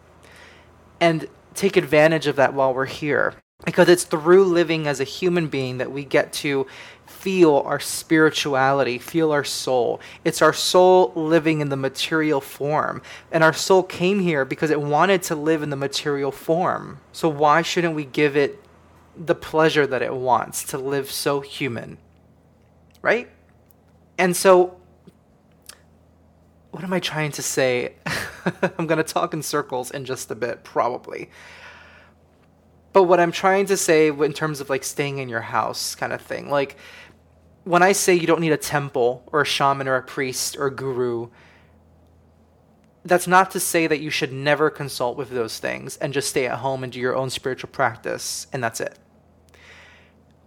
and 1.01 1.27
take 1.55 1.75
advantage 1.75 2.27
of 2.27 2.35
that 2.35 2.53
while 2.53 2.73
we're 2.73 2.85
here 2.85 3.35
because 3.65 3.89
it's 3.89 4.03
through 4.03 4.45
living 4.45 4.87
as 4.87 4.99
a 4.99 5.03
human 5.03 5.47
being 5.47 5.79
that 5.79 5.91
we 5.91 6.05
get 6.05 6.31
to 6.31 6.65
feel 7.05 7.57
our 7.65 7.79
spirituality, 7.79 8.97
feel 8.97 9.31
our 9.31 9.43
soul. 9.43 9.99
It's 10.23 10.41
our 10.41 10.53
soul 10.53 11.11
living 11.15 11.59
in 11.59 11.67
the 11.67 11.75
material 11.75 12.39
form. 12.39 13.01
And 13.31 13.43
our 13.43 13.51
soul 13.51 13.83
came 13.83 14.21
here 14.21 14.45
because 14.45 14.69
it 14.69 14.81
wanted 14.81 15.23
to 15.23 15.35
live 15.35 15.61
in 15.61 15.69
the 15.69 15.75
material 15.75 16.31
form. 16.31 17.01
So 17.11 17.27
why 17.27 17.61
shouldn't 17.61 17.95
we 17.95 18.05
give 18.05 18.37
it 18.37 18.63
the 19.17 19.35
pleasure 19.35 19.85
that 19.85 20.01
it 20.01 20.13
wants 20.13 20.63
to 20.65 20.77
live 20.77 21.11
so 21.11 21.41
human? 21.41 21.97
Right? 23.01 23.29
And 24.17 24.35
so, 24.35 24.77
what 26.71 26.83
am 26.83 26.93
I 26.93 26.99
trying 26.99 27.31
to 27.33 27.41
say? 27.41 27.95
I'm 28.77 28.87
going 28.87 28.97
to 28.97 29.03
talk 29.03 29.33
in 29.33 29.43
circles 29.43 29.91
in 29.91 30.05
just 30.05 30.31
a 30.31 30.35
bit, 30.35 30.63
probably. 30.63 31.29
But 32.91 33.03
what 33.03 33.19
I'm 33.19 33.31
trying 33.31 33.67
to 33.67 33.77
say 33.77 34.07
in 34.07 34.33
terms 34.33 34.61
of 34.61 34.69
like 34.69 34.83
staying 34.83 35.19
in 35.19 35.29
your 35.29 35.41
house 35.41 35.95
kind 35.95 36.11
of 36.11 36.21
thing, 36.21 36.49
like 36.49 36.75
when 37.63 37.83
I 37.83 37.91
say 37.91 38.15
you 38.15 38.27
don't 38.27 38.41
need 38.41 38.51
a 38.51 38.57
temple 38.57 39.23
or 39.31 39.41
a 39.41 39.45
shaman 39.45 39.87
or 39.87 39.95
a 39.95 40.03
priest 40.03 40.57
or 40.57 40.67
a 40.67 40.75
guru, 40.75 41.29
that's 43.05 43.27
not 43.27 43.51
to 43.51 43.59
say 43.59 43.87
that 43.87 43.99
you 43.99 44.09
should 44.09 44.33
never 44.33 44.69
consult 44.69 45.17
with 45.17 45.29
those 45.29 45.59
things 45.59 45.97
and 45.97 46.13
just 46.13 46.29
stay 46.29 46.47
at 46.47 46.59
home 46.59 46.83
and 46.83 46.91
do 46.91 46.99
your 46.99 47.15
own 47.15 47.29
spiritual 47.29 47.69
practice 47.69 48.47
and 48.51 48.63
that's 48.63 48.81
it. 48.81 48.97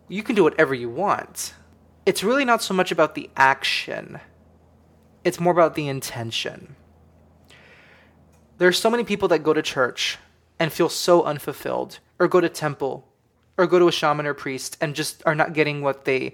You 0.08 0.22
can 0.22 0.34
do 0.34 0.42
whatever 0.44 0.74
you 0.74 0.90
want. 0.90 1.54
It's 2.04 2.24
really 2.24 2.44
not 2.44 2.62
so 2.62 2.74
much 2.74 2.90
about 2.90 3.14
the 3.14 3.30
action, 3.36 4.20
it's 5.24 5.38
more 5.38 5.52
about 5.52 5.76
the 5.76 5.86
intention. 5.86 6.74
There's 8.58 8.78
so 8.78 8.90
many 8.90 9.04
people 9.04 9.28
that 9.28 9.42
go 9.42 9.52
to 9.52 9.62
church 9.62 10.18
and 10.58 10.72
feel 10.72 10.88
so 10.88 11.22
unfulfilled 11.22 12.00
or 12.22 12.28
go 12.28 12.40
to 12.40 12.48
temple 12.48 13.04
or 13.58 13.66
go 13.66 13.80
to 13.80 13.88
a 13.88 13.92
shaman 13.92 14.26
or 14.26 14.32
priest 14.32 14.76
and 14.80 14.94
just 14.94 15.24
are 15.26 15.34
not 15.34 15.52
getting 15.52 15.82
what 15.82 16.04
they 16.04 16.32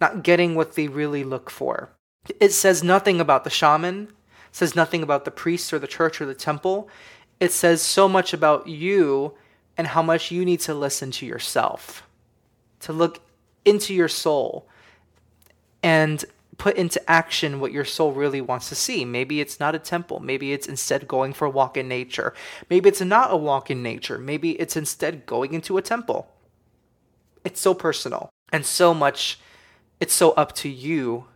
not 0.00 0.22
getting 0.22 0.54
what 0.54 0.76
they 0.76 0.86
really 0.86 1.24
look 1.24 1.50
for. 1.50 1.90
It 2.38 2.52
says 2.52 2.84
nothing 2.84 3.20
about 3.20 3.42
the 3.42 3.50
shaman, 3.50 4.12
says 4.52 4.76
nothing 4.76 5.02
about 5.02 5.24
the 5.24 5.32
priest 5.32 5.72
or 5.72 5.80
the 5.80 5.88
church 5.88 6.20
or 6.20 6.26
the 6.26 6.34
temple. 6.34 6.88
It 7.40 7.50
says 7.50 7.82
so 7.82 8.08
much 8.08 8.32
about 8.32 8.68
you 8.68 9.34
and 9.76 9.88
how 9.88 10.02
much 10.02 10.30
you 10.30 10.44
need 10.44 10.60
to 10.60 10.74
listen 10.74 11.10
to 11.10 11.26
yourself, 11.26 12.04
to 12.80 12.92
look 12.92 13.20
into 13.64 13.92
your 13.92 14.08
soul 14.08 14.68
and 15.82 16.24
put 16.58 16.76
into 16.76 17.10
action 17.10 17.60
what 17.60 17.72
your 17.72 17.84
soul 17.84 18.12
really 18.12 18.40
wants 18.40 18.68
to 18.68 18.74
see. 18.74 19.04
Maybe 19.04 19.40
it's 19.40 19.58
not 19.58 19.74
a 19.74 19.78
temple. 19.78 20.20
Maybe 20.20 20.52
it's 20.52 20.66
instead 20.66 21.08
going 21.08 21.32
for 21.32 21.46
a 21.46 21.50
walk 21.50 21.76
in 21.76 21.88
nature. 21.88 22.34
Maybe 22.70 22.88
it's 22.88 23.00
not 23.00 23.32
a 23.32 23.36
walk 23.36 23.70
in 23.70 23.82
nature. 23.82 24.18
Maybe 24.18 24.52
it's 24.52 24.76
instead 24.76 25.26
going 25.26 25.54
into 25.54 25.76
a 25.78 25.82
temple. 25.82 26.28
It's 27.44 27.60
so 27.60 27.74
personal 27.74 28.30
and 28.52 28.64
so 28.64 28.94
much, 28.94 29.38
it's 30.00 30.14
so 30.14 30.30
up 30.32 30.54
to 30.56 30.68
you 30.68 31.26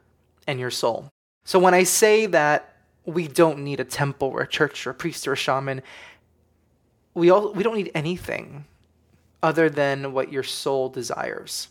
and 0.46 0.58
your 0.60 0.70
soul. 0.70 1.08
So 1.44 1.58
when 1.58 1.75
I 1.75 1.82
say 1.82 2.26
that 2.26 2.76
we 3.04 3.26
don't 3.26 3.60
need 3.60 3.80
a 3.80 3.84
temple 3.84 4.28
or 4.28 4.42
a 4.42 4.46
church 4.46 4.87
or 4.87 4.90
a 4.90 4.94
priest 4.94 5.26
or 5.26 5.32
a 5.32 5.37
shaman, 5.37 5.82
we 7.14 7.30
all 7.30 7.52
we 7.52 7.62
don't 7.62 7.76
need 7.76 7.90
anything 7.94 8.66
other 9.42 9.68
than 9.70 10.12
what 10.12 10.32
your 10.32 10.42
soul 10.42 10.88
desires. 10.88 11.68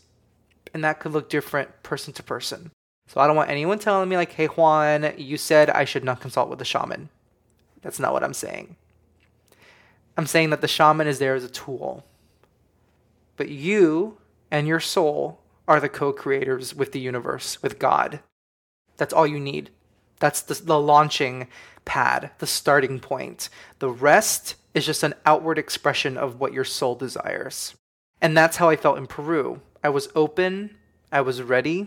And 0.74 0.84
that 0.84 1.00
could 1.00 1.12
look 1.12 1.30
different 1.30 1.82
person 1.82 2.12
to 2.14 2.22
person. 2.22 2.70
So 3.08 3.20
I 3.20 3.26
don't 3.26 3.36
want 3.36 3.50
anyone 3.50 3.78
telling 3.78 4.08
me, 4.08 4.16
like, 4.16 4.32
hey, 4.32 4.46
Juan, 4.46 5.14
you 5.16 5.38
said 5.38 5.70
I 5.70 5.84
should 5.84 6.04
not 6.04 6.20
consult 6.20 6.50
with 6.50 6.58
the 6.58 6.64
shaman. 6.64 7.08
That's 7.80 7.98
not 7.98 8.12
what 8.12 8.22
I'm 8.22 8.34
saying. 8.34 8.76
I'm 10.16 10.26
saying 10.26 10.50
that 10.50 10.60
the 10.60 10.68
shaman 10.68 11.06
is 11.06 11.18
there 11.18 11.34
as 11.34 11.42
a 11.42 11.48
tool. 11.48 12.04
But 13.36 13.48
you 13.48 14.18
and 14.50 14.68
your 14.68 14.80
soul 14.80 15.40
are 15.66 15.80
the 15.80 15.88
co 15.88 16.12
creators 16.12 16.74
with 16.74 16.92
the 16.92 17.00
universe, 17.00 17.62
with 17.62 17.78
God. 17.78 18.20
That's 18.98 19.14
all 19.14 19.26
you 19.26 19.40
need. 19.40 19.70
That's 20.20 20.42
the, 20.42 20.54
the 20.54 20.78
launching 20.78 21.48
pad, 21.84 22.30
the 22.38 22.46
starting 22.46 23.00
point. 23.00 23.48
The 23.78 23.88
rest 23.88 24.56
is 24.74 24.84
just 24.84 25.02
an 25.02 25.14
outward 25.24 25.58
expression 25.58 26.18
of 26.18 26.38
what 26.40 26.52
your 26.52 26.64
soul 26.64 26.94
desires. 26.94 27.74
And 28.20 28.36
that's 28.36 28.58
how 28.58 28.68
I 28.68 28.76
felt 28.76 28.98
in 28.98 29.06
Peru. 29.06 29.60
I 29.82 29.88
was 29.88 30.08
open, 30.14 30.76
I 31.12 31.20
was 31.20 31.40
ready, 31.40 31.86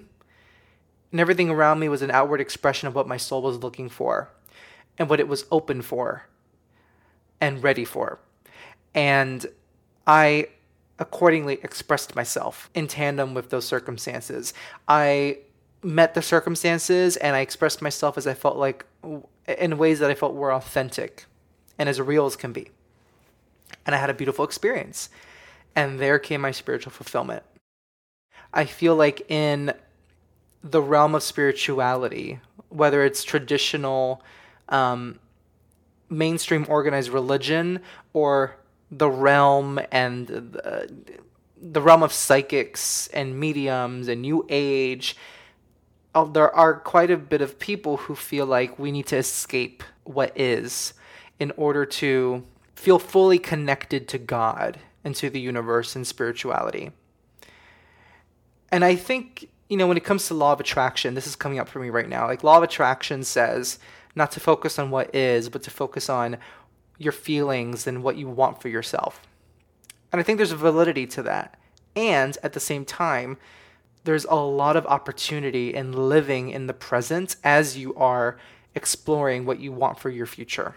and 1.11 1.19
everything 1.19 1.49
around 1.49 1.79
me 1.79 1.89
was 1.89 2.01
an 2.01 2.11
outward 2.11 2.41
expression 2.41 2.87
of 2.87 2.95
what 2.95 3.07
my 3.07 3.17
soul 3.17 3.41
was 3.41 3.57
looking 3.57 3.89
for 3.89 4.29
and 4.97 5.09
what 5.09 5.19
it 5.19 5.27
was 5.27 5.45
open 5.51 5.81
for 5.81 6.27
and 7.39 7.63
ready 7.63 7.85
for. 7.85 8.19
And 8.93 9.45
I 10.07 10.47
accordingly 10.99 11.59
expressed 11.63 12.15
myself 12.15 12.69
in 12.73 12.87
tandem 12.87 13.33
with 13.33 13.49
those 13.49 13.65
circumstances. 13.65 14.53
I 14.87 15.39
met 15.83 16.13
the 16.13 16.21
circumstances 16.21 17.17
and 17.17 17.35
I 17.35 17.39
expressed 17.39 17.81
myself 17.81 18.17
as 18.17 18.27
I 18.27 18.33
felt 18.33 18.57
like 18.57 18.85
in 19.47 19.77
ways 19.77 19.99
that 19.99 20.11
I 20.11 20.15
felt 20.15 20.35
were 20.35 20.53
authentic 20.53 21.25
and 21.79 21.89
as 21.89 21.99
real 21.99 22.25
as 22.25 22.35
can 22.35 22.53
be. 22.53 22.69
And 23.85 23.95
I 23.95 23.97
had 23.97 24.09
a 24.09 24.13
beautiful 24.13 24.45
experience. 24.45 25.09
And 25.75 25.99
there 25.99 26.19
came 26.19 26.41
my 26.41 26.51
spiritual 26.51 26.91
fulfillment. 26.91 27.43
I 28.53 28.65
feel 28.65 28.95
like 28.95 29.25
in 29.29 29.73
the 30.63 30.81
realm 30.81 31.15
of 31.15 31.23
spirituality, 31.23 32.39
whether 32.69 33.03
it's 33.03 33.23
traditional 33.23 34.23
um, 34.69 35.19
mainstream 36.09 36.65
organized 36.69 37.09
religion 37.09 37.79
or 38.13 38.55
the 38.91 39.09
realm 39.09 39.79
and 39.91 40.27
the, 40.27 40.91
the 41.61 41.81
realm 41.81 42.03
of 42.03 42.11
psychics 42.11 43.07
and 43.07 43.39
mediums 43.39 44.07
and 44.07 44.21
new 44.21 44.45
age 44.49 45.15
uh, 46.13 46.25
there 46.25 46.53
are 46.53 46.73
quite 46.73 47.09
a 47.09 47.17
bit 47.17 47.41
of 47.41 47.59
people 47.59 47.97
who 47.97 48.15
feel 48.15 48.45
like 48.45 48.77
we 48.77 48.91
need 48.91 49.07
to 49.07 49.17
escape 49.17 49.83
what 50.03 50.37
is 50.37 50.93
in 51.39 51.51
order 51.55 51.85
to 51.85 52.43
feel 52.75 52.99
fully 52.99 53.39
connected 53.39 54.07
to 54.09 54.17
God 54.17 54.79
and 55.03 55.15
to 55.15 55.29
the 55.29 55.39
universe 55.39 55.95
and 55.95 56.05
spirituality. 56.05 56.91
And 58.71 58.83
I 58.83 58.95
think, 58.95 59.49
you 59.71 59.77
know, 59.77 59.87
when 59.87 59.95
it 59.95 60.03
comes 60.03 60.27
to 60.27 60.33
law 60.33 60.51
of 60.51 60.59
attraction, 60.59 61.13
this 61.13 61.25
is 61.25 61.37
coming 61.37 61.57
up 61.57 61.69
for 61.69 61.79
me 61.79 61.89
right 61.89 62.09
now. 62.09 62.27
Like, 62.27 62.43
law 62.43 62.57
of 62.57 62.63
attraction 62.63 63.23
says 63.23 63.79
not 64.15 64.29
to 64.33 64.41
focus 64.41 64.77
on 64.77 64.91
what 64.91 65.15
is, 65.15 65.47
but 65.47 65.63
to 65.63 65.69
focus 65.71 66.09
on 66.09 66.35
your 66.97 67.13
feelings 67.13 67.87
and 67.87 68.03
what 68.03 68.17
you 68.17 68.27
want 68.27 68.61
for 68.61 68.67
yourself. 68.67 69.21
And 70.11 70.19
I 70.19 70.23
think 70.23 70.35
there's 70.35 70.51
a 70.51 70.57
validity 70.57 71.07
to 71.07 71.23
that. 71.23 71.57
And 71.95 72.37
at 72.43 72.51
the 72.51 72.59
same 72.59 72.83
time, 72.83 73.37
there's 74.03 74.25
a 74.25 74.35
lot 74.35 74.75
of 74.75 74.85
opportunity 74.87 75.73
in 75.73 75.93
living 75.93 76.49
in 76.49 76.67
the 76.67 76.73
present 76.73 77.37
as 77.41 77.77
you 77.77 77.95
are 77.95 78.37
exploring 78.75 79.45
what 79.45 79.61
you 79.61 79.71
want 79.71 79.97
for 79.97 80.09
your 80.09 80.25
future. 80.25 80.75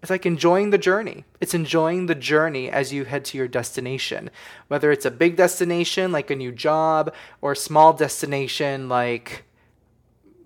It's 0.00 0.10
like 0.10 0.26
enjoying 0.26 0.70
the 0.70 0.78
journey. 0.78 1.24
It's 1.40 1.54
enjoying 1.54 2.06
the 2.06 2.14
journey 2.14 2.70
as 2.70 2.92
you 2.92 3.04
head 3.04 3.24
to 3.26 3.38
your 3.38 3.48
destination. 3.48 4.30
Whether 4.68 4.92
it's 4.92 5.04
a 5.04 5.10
big 5.10 5.36
destination 5.36 6.12
like 6.12 6.30
a 6.30 6.36
new 6.36 6.52
job 6.52 7.12
or 7.40 7.52
a 7.52 7.56
small 7.56 7.92
destination 7.92 8.88
like 8.88 9.44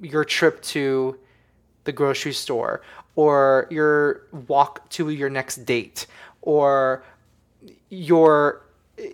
your 0.01 0.25
trip 0.25 0.63
to 0.63 1.19
the 1.85 1.93
grocery 1.93 2.33
store 2.33 2.81
or 3.15 3.67
your 3.71 4.23
walk 4.49 4.89
to 4.91 5.11
your 5.11 5.29
next 5.29 5.65
date 5.65 6.07
or 6.41 7.05
your 7.91 8.63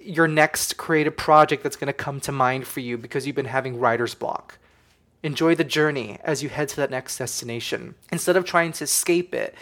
your 0.03 0.29
next 0.29 0.77
creative 0.77 1.17
project 1.17 1.63
that's 1.63 1.77
going 1.77 1.87
to 1.87 1.93
come 1.93 2.21
to 2.21 2.33
mind 2.33 2.67
for 2.67 2.81
you 2.81 2.99
because 2.99 3.27
you've 3.27 3.37
been 3.37 3.47
having 3.47 3.79
writer's 3.79 4.15
block. 4.15 4.59
Enjoy 5.23 5.55
the 5.55 5.65
journey 5.65 6.19
as 6.23 6.43
you 6.43 6.49
head 6.49 6.69
to 6.69 6.77
that 6.77 6.91
next 6.91 7.19
destination 7.19 7.95
instead 8.13 8.37
of 8.37 8.45
trying 8.45 8.73
to 8.73 8.85
escape 8.85 9.35
it 9.35 9.55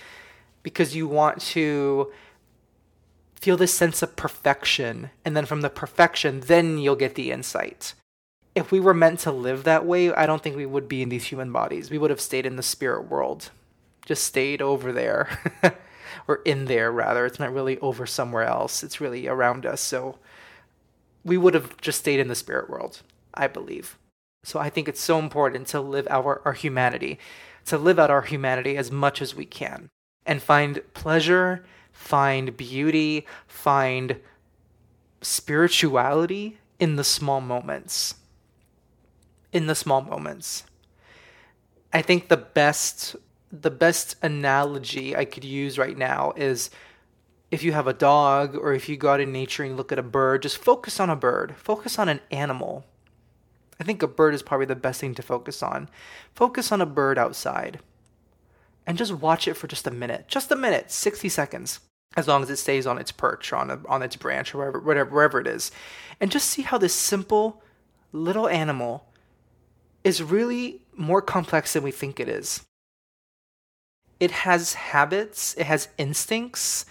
because 0.67 0.97
you 0.97 1.07
want 1.07 1.41
to 1.41 2.11
feel 3.37 3.57
this 3.57 3.73
sense 3.73 4.03
of 4.03 4.17
perfection 4.17 5.11
and 5.25 5.37
then 5.37 5.47
from 5.47 5.61
the 5.61 5.71
perfection 5.71 6.41
then 6.41 6.77
you'll 6.77 6.97
get 6.97 7.15
the 7.15 7.31
insight. 7.31 7.95
If 8.57 8.73
we 8.73 8.81
were 8.81 8.93
meant 8.93 9.21
to 9.21 9.31
live 9.31 9.63
that 9.63 9.87
way, 9.87 10.13
I 10.13 10.27
don't 10.27 10.43
think 10.43 10.57
we 10.57 10.67
would 10.67 10.89
be 10.89 11.03
in 11.03 11.09
these 11.09 11.27
human 11.27 11.53
bodies. 11.53 11.89
We 11.89 11.99
would 11.99 12.11
have 12.11 12.21
stayed 12.21 12.47
in 12.47 12.57
the 12.57 12.65
spirit 12.65 13.09
world. 13.09 13.51
Just 14.07 14.25
stayed 14.25 14.61
over 14.61 14.91
there. 14.91 15.39
or 16.27 16.41
in 16.45 16.65
there 16.65 16.91
rather. 16.91 17.27
It's 17.27 17.39
not 17.39 17.55
really 17.55 17.79
over 17.79 18.05
somewhere 18.05 18.43
else. 18.43 18.83
It's 18.83 19.01
really 19.01 19.29
around 19.29 19.67
us. 19.67 19.81
So 19.81 20.19
we 21.25 21.39
would 21.39 21.55
have 21.55 21.77
just 21.77 22.01
stayed 22.01 22.19
in 22.19 22.27
the 22.27 22.35
spirit 22.35 22.69
world, 22.69 23.03
I 23.35 23.47
believe. 23.47 23.97
So 24.43 24.59
I 24.59 24.71
think 24.71 24.89
it's 24.89 25.01
so 25.01 25.21
important 25.21 25.69
to 25.69 25.81
live 25.81 26.09
our, 26.11 26.43
our 26.45 26.55
humanity, 26.55 27.21
to 27.67 27.79
live 27.79 28.01
out 28.01 28.11
our 28.11 28.23
humanity 28.23 28.77
as 28.77 28.91
much 28.91 29.23
as 29.23 29.33
we 29.33 29.45
can 29.45 29.91
and 30.26 30.42
find 30.42 30.83
pleasure, 30.92 31.64
find 31.92 32.56
beauty, 32.56 33.26
find 33.47 34.21
spirituality 35.23 36.59
in 36.78 36.97
the 36.97 37.04
small 37.04 37.40
moments. 37.40 38.16
In 39.52 39.66
the 39.66 39.75
small 39.75 40.02
moments. 40.02 40.64
I 41.92 42.02
think 42.02 42.28
the 42.28 42.37
best 42.37 43.16
the 43.52 43.71
best 43.71 44.16
analogy 44.23 45.16
I 45.16 45.25
could 45.25 45.45
use 45.45 45.78
right 45.78 45.97
now 45.97 46.33
is 46.37 46.68
if 47.50 47.62
you 47.62 47.73
have 47.73 47.87
a 47.87 47.92
dog 47.92 48.56
or 48.56 48.75
if 48.75 48.88
you 48.88 48.97
go 48.97 49.11
out 49.11 49.21
in 49.21 49.33
nature 49.33 49.62
and 49.62 49.76
look 49.76 49.92
at 49.92 50.00
a 50.00 50.02
bird, 50.02 50.42
just 50.42 50.59
focus 50.59 50.99
on 50.99 51.09
a 51.09 51.16
bird. 51.16 51.54
Focus 51.56 51.99
on 51.99 52.09
an 52.09 52.21
animal. 52.30 52.85
I 53.78 53.84
think 53.84 54.02
a 54.02 54.08
bird 54.08 54.34
is 54.34 54.43
probably 54.43 54.67
the 54.67 54.75
best 54.75 55.00
thing 55.00 55.15
to 55.15 55.23
focus 55.23 55.62
on. 55.62 55.89
Focus 56.34 56.73
on 56.73 56.80
a 56.80 56.86
bird 56.86 57.19
outside 57.19 57.78
and 58.87 58.97
just 58.97 59.13
watch 59.13 59.49
it 59.49 59.55
for 59.55 59.67
just 59.67 59.87
a 59.87 59.91
minute. 59.91 60.27
Just 60.29 60.51
a 60.51 60.57
minute, 60.57 60.91
60 60.91 61.29
seconds, 61.29 61.81
as 62.17 62.29
long 62.29 62.43
as 62.43 62.51
it 62.51 62.57
stays 62.57 62.87
on 62.87 62.99
its 62.99 63.13
perch 63.13 63.53
or 63.53 63.57
on, 63.57 63.71
a, 63.71 63.81
on 63.89 64.03
its 64.03 64.17
branch 64.17 64.55
or 64.55 64.59
wherever, 64.59 64.81
whatever, 64.81 65.11
wherever 65.11 65.41
it 65.41 65.47
is. 65.47 65.73
And 66.21 66.31
just 66.31 66.49
see 66.49 66.63
how 66.63 66.79
this 66.79 66.95
simple 66.95 67.63
little 68.13 68.49
animal 68.49 69.07
is 70.05 70.23
really 70.23 70.83
more 70.97 71.21
complex 71.21 71.73
than 71.73 71.83
we 71.83 71.91
think 71.91 72.21
it 72.21 72.29
is 72.29 72.65
it 74.19 74.31
has 74.31 74.75
habits, 74.75 75.55
it 75.59 75.67
has 75.67 75.89
instincts, 75.99 76.87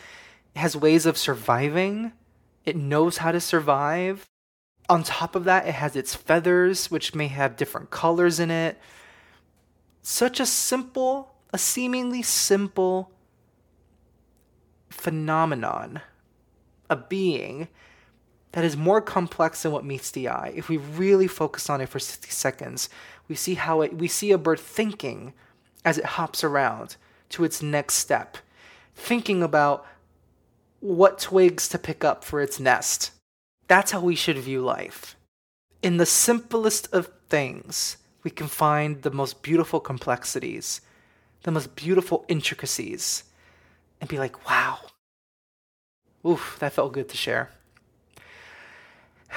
it 0.55 0.59
has 0.59 0.77
ways 0.77 1.05
of 1.05 1.17
surviving, 1.17 2.11
it 2.65 2.75
knows 2.75 3.17
how 3.17 3.31
to 3.31 3.39
survive. 3.39 4.25
On 4.87 5.01
top 5.01 5.35
of 5.35 5.43
that, 5.45 5.67
it 5.67 5.73
has 5.73 5.95
its 5.95 6.13
feathers, 6.13 6.91
which 6.91 7.15
may 7.15 7.27
have 7.27 7.55
different 7.55 7.89
colors 7.89 8.39
in 8.39 8.51
it. 8.51 8.79
Such 10.03 10.39
a 10.39 10.45
simple, 10.45 11.34
a 11.53 11.57
seemingly 11.57 12.21
simple 12.21 13.11
phenomenon, 14.89 16.01
a 16.89 16.95
being 16.95 17.67
that 18.53 18.63
is 18.63 18.77
more 18.77 19.01
complex 19.01 19.63
than 19.63 19.71
what 19.71 19.83
meets 19.83 20.11
the 20.11 20.29
eye. 20.29 20.53
If 20.55 20.69
we 20.69 20.77
really 20.77 21.27
focus 21.27 21.69
on 21.69 21.81
it 21.81 21.89
for 21.89 21.99
60 21.99 22.29
seconds, 22.29 22.89
we 23.27 23.35
see 23.35 23.55
how 23.55 23.81
it 23.81 23.97
we 23.97 24.07
see 24.07 24.31
a 24.31 24.37
bird 24.37 24.59
thinking 24.59 25.33
as 25.83 25.97
it 25.97 26.05
hops 26.05 26.43
around 26.43 26.95
to 27.29 27.43
its 27.43 27.61
next 27.61 27.95
step, 27.95 28.37
thinking 28.95 29.43
about 29.43 29.85
what 30.79 31.19
twigs 31.19 31.67
to 31.69 31.77
pick 31.77 32.03
up 32.03 32.23
for 32.23 32.41
its 32.41 32.59
nest. 32.59 33.11
That's 33.67 33.91
how 33.91 34.01
we 34.01 34.15
should 34.15 34.37
view 34.37 34.61
life. 34.61 35.15
In 35.81 35.97
the 35.97 36.05
simplest 36.05 36.91
of 36.93 37.11
things, 37.29 37.97
we 38.23 38.31
can 38.31 38.47
find 38.47 39.01
the 39.01 39.11
most 39.11 39.41
beautiful 39.41 39.79
complexities, 39.79 40.81
the 41.45 41.51
most 41.51 41.75
beautiful 41.75 42.25
intricacies, 42.27 43.23
and 44.01 44.09
be 44.09 44.17
like, 44.17 44.49
wow. 44.49 44.79
Oof, 46.25 46.57
that 46.59 46.73
felt 46.73 46.91
good 46.91 47.07
to 47.09 47.17
share. 47.17 47.51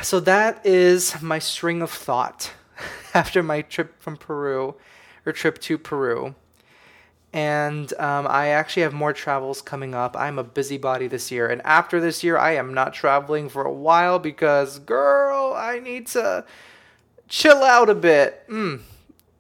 So 0.03 0.19
that 0.21 0.65
is 0.65 1.21
my 1.21 1.39
string 1.39 1.83
of 1.83 1.91
thought 1.91 2.53
after 3.15 3.43
my 3.43 3.61
trip 3.61 4.01
from 4.01 4.17
Peru, 4.17 4.75
or 5.27 5.33
trip 5.33 5.59
to 5.61 5.77
Peru 5.77 6.35
and 7.33 7.93
um, 8.01 8.27
I 8.27 8.49
actually 8.49 8.83
have 8.85 8.95
more 8.95 9.13
travels 9.13 9.61
coming 9.61 9.95
up. 9.95 10.17
I'm 10.17 10.39
a 10.39 10.45
busybody 10.45 11.09
this 11.09 11.31
year, 11.31 11.49
and 11.49 11.61
after 11.63 12.01
this 12.01 12.25
year, 12.25 12.39
I 12.39 12.53
am 12.53 12.73
not 12.73 12.95
traveling 12.95 13.51
for 13.51 13.65
a 13.65 13.73
while 13.73 14.19
because, 14.19 14.79
girl, 14.79 15.53
I 15.55 15.79
need 15.79 16.07
to 16.09 16.47
chill 17.29 17.63
out 17.63 17.91
a 17.91 17.95
bit. 17.95 18.49
Mm, 18.49 18.81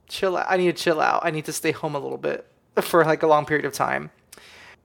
chill 0.06 0.36
out. 0.36 0.46
I 0.50 0.58
need 0.58 0.76
to 0.76 0.82
chill 0.82 1.00
out. 1.00 1.24
I 1.24 1.30
need 1.30 1.46
to 1.46 1.52
stay 1.52 1.72
home 1.72 1.94
a 1.94 1.98
little 1.98 2.18
bit 2.18 2.46
for 2.82 3.04
like 3.04 3.22
a 3.22 3.26
long 3.26 3.44
period 3.44 3.64
of 3.64 3.72
time. 3.72 4.10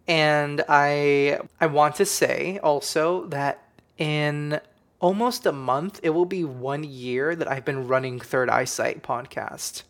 And 0.08 0.64
I 0.68 1.40
I 1.62 1.68
want 1.68 1.96
to 1.96 2.06
say 2.06 2.60
also 2.62 3.28
that 3.28 3.64
in 3.98 4.60
almost 5.00 5.46
a 5.46 5.52
month, 5.52 6.00
it 6.04 6.12
will 6.12 6.26
be 6.26 6.44
one 6.44 6.84
year 6.84 7.36
that 7.36 7.50
I've 7.50 7.66
been 7.66 7.88
running 7.88 8.20
Third 8.20 8.50
Eyesight 8.50 9.04
podcast. 9.04 9.84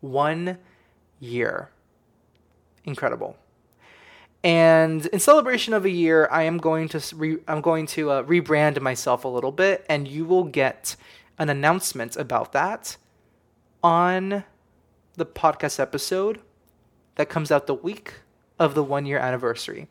One 0.00 0.58
year 1.20 1.70
incredible. 2.84 3.36
And 4.42 5.06
in 5.06 5.20
celebration 5.20 5.72
of 5.72 5.84
a 5.86 5.90
year, 5.90 6.28
I 6.30 6.42
am 6.42 6.58
going 6.58 6.88
to 6.88 7.16
re- 7.16 7.38
I'm 7.48 7.62
going 7.62 7.86
to 7.88 8.10
uh, 8.10 8.22
rebrand 8.24 8.80
myself 8.80 9.24
a 9.24 9.28
little 9.28 9.52
bit, 9.52 9.86
and 9.88 10.06
you 10.06 10.26
will 10.26 10.44
get 10.44 10.96
an 11.38 11.48
announcement 11.48 12.16
about 12.16 12.52
that 12.52 12.96
on 13.82 14.44
the 15.16 15.26
podcast 15.26 15.80
episode 15.80 16.40
that 17.16 17.28
comes 17.28 17.50
out 17.50 17.66
the 17.66 17.74
week 17.74 18.14
of 18.58 18.74
the 18.74 18.82
one 18.82 19.06
year 19.06 19.18
anniversary, 19.18 19.88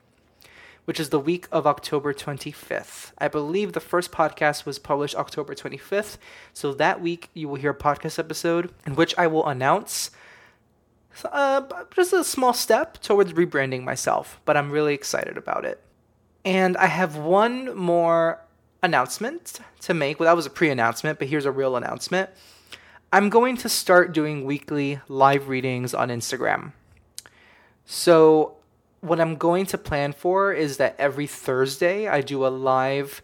which 0.86 0.99
is 0.99 1.09
the 1.09 1.19
week 1.19 1.47
of 1.51 1.67
October 1.67 2.13
25th. 2.13 3.12
I 3.17 3.27
believe 3.27 3.73
the 3.73 3.79
first 3.79 4.12
podcast 4.12 4.65
was 4.65 4.79
published 4.79 5.15
October 5.15 5.55
25th, 5.55 6.17
so 6.53 6.73
that 6.73 7.01
week 7.01 7.29
you 7.33 7.47
will 7.47 7.55
hear 7.55 7.71
a 7.71 7.75
podcast 7.75 8.19
episode 8.19 8.73
in 8.86 8.95
which 8.95 9.17
I 9.17 9.27
will 9.27 9.47
announce 9.47 10.12
uh, 11.31 11.62
just 11.95 12.13
a 12.13 12.23
small 12.23 12.53
step 12.53 13.01
towards 13.01 13.33
rebranding 13.33 13.83
myself, 13.83 14.39
but 14.45 14.57
I'm 14.57 14.71
really 14.71 14.93
excited 14.93 15.38
about 15.38 15.65
it. 15.65 15.81
And 16.45 16.75
I 16.77 16.88
have 16.88 17.15
one 17.15 17.75
more 17.77 18.41
announcement 18.81 19.59
to 19.81 19.93
make. 19.93 20.19
Well, 20.19 20.27
that 20.27 20.36
was 20.36 20.45
a 20.45 20.49
pre 20.49 20.69
announcement, 20.69 21.19
but 21.19 21.27
here's 21.27 21.45
a 21.45 21.51
real 21.51 21.75
announcement. 21.75 22.29
I'm 23.12 23.29
going 23.29 23.57
to 23.57 23.69
start 23.69 24.12
doing 24.12 24.43
weekly 24.43 24.99
live 25.07 25.47
readings 25.47 25.93
on 25.93 26.09
Instagram. 26.09 26.73
So, 27.86 28.56
what 29.02 29.19
I'm 29.19 29.36
going 29.36 29.65
to 29.67 29.78
plan 29.78 30.13
for 30.13 30.54
is 30.54 30.78
that 30.78 30.96
every 30.98 31.28
Thursday 31.28 32.08
I 32.08 32.22
do 32.22 32.46
a 32.46 32.48
live 32.48 33.22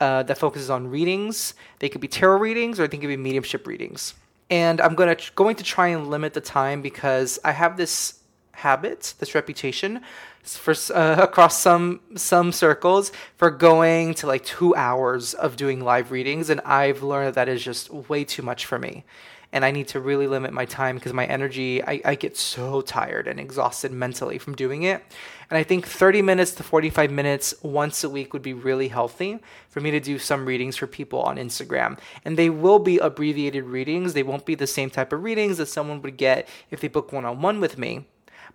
uh, 0.00 0.24
that 0.24 0.36
focuses 0.36 0.68
on 0.68 0.88
readings. 0.88 1.54
They 1.78 1.88
could 1.88 2.00
be 2.00 2.08
tarot 2.08 2.38
readings 2.38 2.80
or 2.80 2.88
they 2.88 2.96
could 2.96 3.06
be 3.06 3.16
mediumship 3.16 3.66
readings. 3.68 4.14
And 4.50 4.80
I'm 4.80 4.96
gonna 4.96 5.16
going 5.36 5.54
to 5.56 5.62
try 5.62 5.88
and 5.88 6.10
limit 6.10 6.34
the 6.34 6.40
time 6.40 6.82
because 6.82 7.38
I 7.44 7.52
have 7.52 7.76
this 7.76 8.18
habit, 8.52 9.14
this 9.20 9.34
reputation 9.34 10.00
for 10.42 10.74
uh, 10.92 11.16
across 11.22 11.58
some 11.58 12.00
some 12.16 12.50
circles 12.50 13.12
for 13.36 13.50
going 13.50 14.14
to 14.14 14.26
like 14.26 14.44
2 14.44 14.74
hours 14.74 15.34
of 15.34 15.56
doing 15.56 15.80
live 15.80 16.10
readings 16.10 16.50
and 16.50 16.60
I've 16.62 17.02
learned 17.02 17.36
that 17.36 17.48
is 17.48 17.62
just 17.62 17.90
way 17.90 18.24
too 18.24 18.42
much 18.42 18.66
for 18.66 18.78
me. 18.78 19.04
And 19.52 19.64
I 19.64 19.70
need 19.70 19.88
to 19.88 20.00
really 20.00 20.26
limit 20.26 20.52
my 20.52 20.64
time 20.64 20.96
because 20.96 21.12
my 21.12 21.26
energy, 21.26 21.84
I, 21.84 22.00
I 22.04 22.14
get 22.14 22.36
so 22.36 22.80
tired 22.80 23.28
and 23.28 23.38
exhausted 23.38 23.92
mentally 23.92 24.38
from 24.38 24.54
doing 24.54 24.84
it. 24.84 25.04
And 25.50 25.58
I 25.58 25.62
think 25.62 25.86
30 25.86 26.22
minutes 26.22 26.52
to 26.52 26.62
45 26.62 27.10
minutes 27.10 27.54
once 27.62 28.02
a 28.02 28.08
week 28.08 28.32
would 28.32 28.42
be 28.42 28.54
really 28.54 28.88
healthy 28.88 29.40
for 29.68 29.80
me 29.80 29.90
to 29.90 30.00
do 30.00 30.18
some 30.18 30.46
readings 30.46 30.76
for 30.76 30.86
people 30.86 31.20
on 31.20 31.36
Instagram. 31.36 31.98
And 32.24 32.38
they 32.38 32.48
will 32.48 32.78
be 32.78 32.98
abbreviated 32.98 33.64
readings. 33.64 34.14
They 34.14 34.22
won't 34.22 34.46
be 34.46 34.54
the 34.54 34.66
same 34.66 34.88
type 34.88 35.12
of 35.12 35.22
readings 35.22 35.58
that 35.58 35.66
someone 35.66 36.00
would 36.00 36.16
get 36.16 36.48
if 36.70 36.80
they 36.80 36.88
book 36.88 37.12
one 37.12 37.26
on 37.26 37.42
one 37.42 37.60
with 37.60 37.76
me 37.76 38.06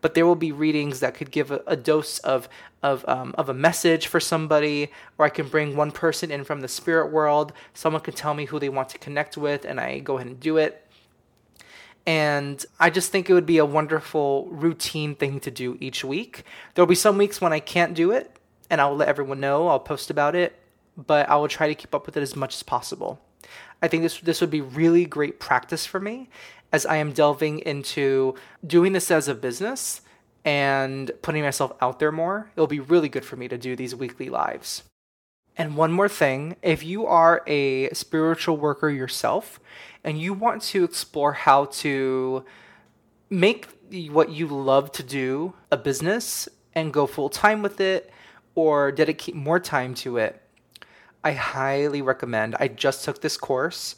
but 0.01 0.13
there 0.13 0.25
will 0.25 0.35
be 0.35 0.51
readings 0.51 0.99
that 0.99 1.15
could 1.15 1.31
give 1.31 1.51
a, 1.51 1.61
a 1.67 1.75
dose 1.75 2.19
of 2.19 2.47
of 2.83 3.03
um, 3.07 3.33
of 3.37 3.49
a 3.49 3.53
message 3.53 4.07
for 4.07 4.19
somebody, 4.19 4.91
or 5.17 5.25
I 5.25 5.29
can 5.29 5.47
bring 5.47 5.75
one 5.75 5.91
person 5.91 6.31
in 6.31 6.43
from 6.43 6.61
the 6.61 6.67
spirit 6.67 7.11
world. 7.11 7.53
Someone 7.73 8.01
can 8.01 8.13
tell 8.13 8.33
me 8.33 8.45
who 8.45 8.59
they 8.59 8.69
want 8.69 8.89
to 8.89 8.99
connect 8.99 9.37
with, 9.37 9.65
and 9.65 9.79
I 9.79 9.99
go 9.99 10.17
ahead 10.17 10.27
and 10.27 10.39
do 10.39 10.57
it. 10.57 10.86
And 12.07 12.65
I 12.79 12.89
just 12.89 13.11
think 13.11 13.29
it 13.29 13.33
would 13.33 13.45
be 13.45 13.57
a 13.57 13.65
wonderful 13.65 14.47
routine 14.49 15.13
thing 15.13 15.41
to 15.41 15.51
do 15.51 15.77
each 15.81 16.05
week. 16.05 16.45
There'll 16.73 16.87
be 16.87 16.95
some 16.95 17.17
weeks 17.17 17.41
when 17.41 17.51
I 17.51 17.59
can't 17.59 17.93
do 17.93 18.11
it, 18.11 18.31
and 18.69 18.79
I'll 18.79 18.95
let 18.95 19.09
everyone 19.09 19.41
know. 19.41 19.67
I'll 19.67 19.79
post 19.79 20.09
about 20.09 20.33
it, 20.33 20.57
but 20.95 21.29
I 21.29 21.35
will 21.35 21.49
try 21.49 21.67
to 21.67 21.75
keep 21.75 21.93
up 21.93 22.05
with 22.05 22.15
it 22.15 22.21
as 22.21 22.33
much 22.33 22.55
as 22.55 22.63
possible. 22.63 23.19
I 23.81 23.89
think 23.89 24.03
this 24.03 24.21
this 24.21 24.39
would 24.39 24.49
be 24.49 24.61
really 24.61 25.05
great 25.05 25.39
practice 25.39 25.85
for 25.85 25.99
me 25.99 26.29
as 26.71 26.85
I 26.85 26.95
am 26.95 27.11
delving 27.11 27.59
into 27.59 28.35
doing 28.65 28.93
this 28.93 29.11
as 29.11 29.27
a 29.27 29.35
business 29.35 30.01
and 30.45 31.11
putting 31.21 31.43
myself 31.43 31.73
out 31.81 31.99
there 31.99 32.11
more. 32.11 32.49
It'll 32.55 32.67
be 32.67 32.79
really 32.79 33.09
good 33.09 33.25
for 33.25 33.35
me 33.35 33.49
to 33.49 33.57
do 33.57 33.75
these 33.75 33.93
weekly 33.93 34.29
lives. 34.29 34.83
And 35.57 35.75
one 35.75 35.91
more 35.91 36.07
thing 36.07 36.55
if 36.61 36.83
you 36.83 37.05
are 37.05 37.43
a 37.47 37.89
spiritual 37.89 38.57
worker 38.57 38.89
yourself 38.89 39.59
and 40.07 40.21
you 40.21 40.33
want 40.33 40.61
to 40.61 40.85
explore 40.85 41.33
how 41.33 41.65
to 41.65 42.45
make 43.29 43.67
what 44.09 44.29
you 44.29 44.47
love 44.47 44.89
to 44.93 45.03
do 45.03 45.53
a 45.69 45.75
business 45.75 46.47
and 46.73 46.93
go 46.93 47.05
full 47.05 47.27
time 47.27 47.61
with 47.61 47.81
it 47.81 48.09
or 48.55 48.89
dedicate 48.89 49.35
more 49.35 49.59
time 49.59 49.93
to 49.93 50.15
it, 50.15 50.41
I 51.25 51.33
highly 51.33 52.01
recommend. 52.01 52.55
I 52.57 52.69
just 52.69 53.03
took 53.03 53.19
this 53.19 53.35
course 53.35 53.97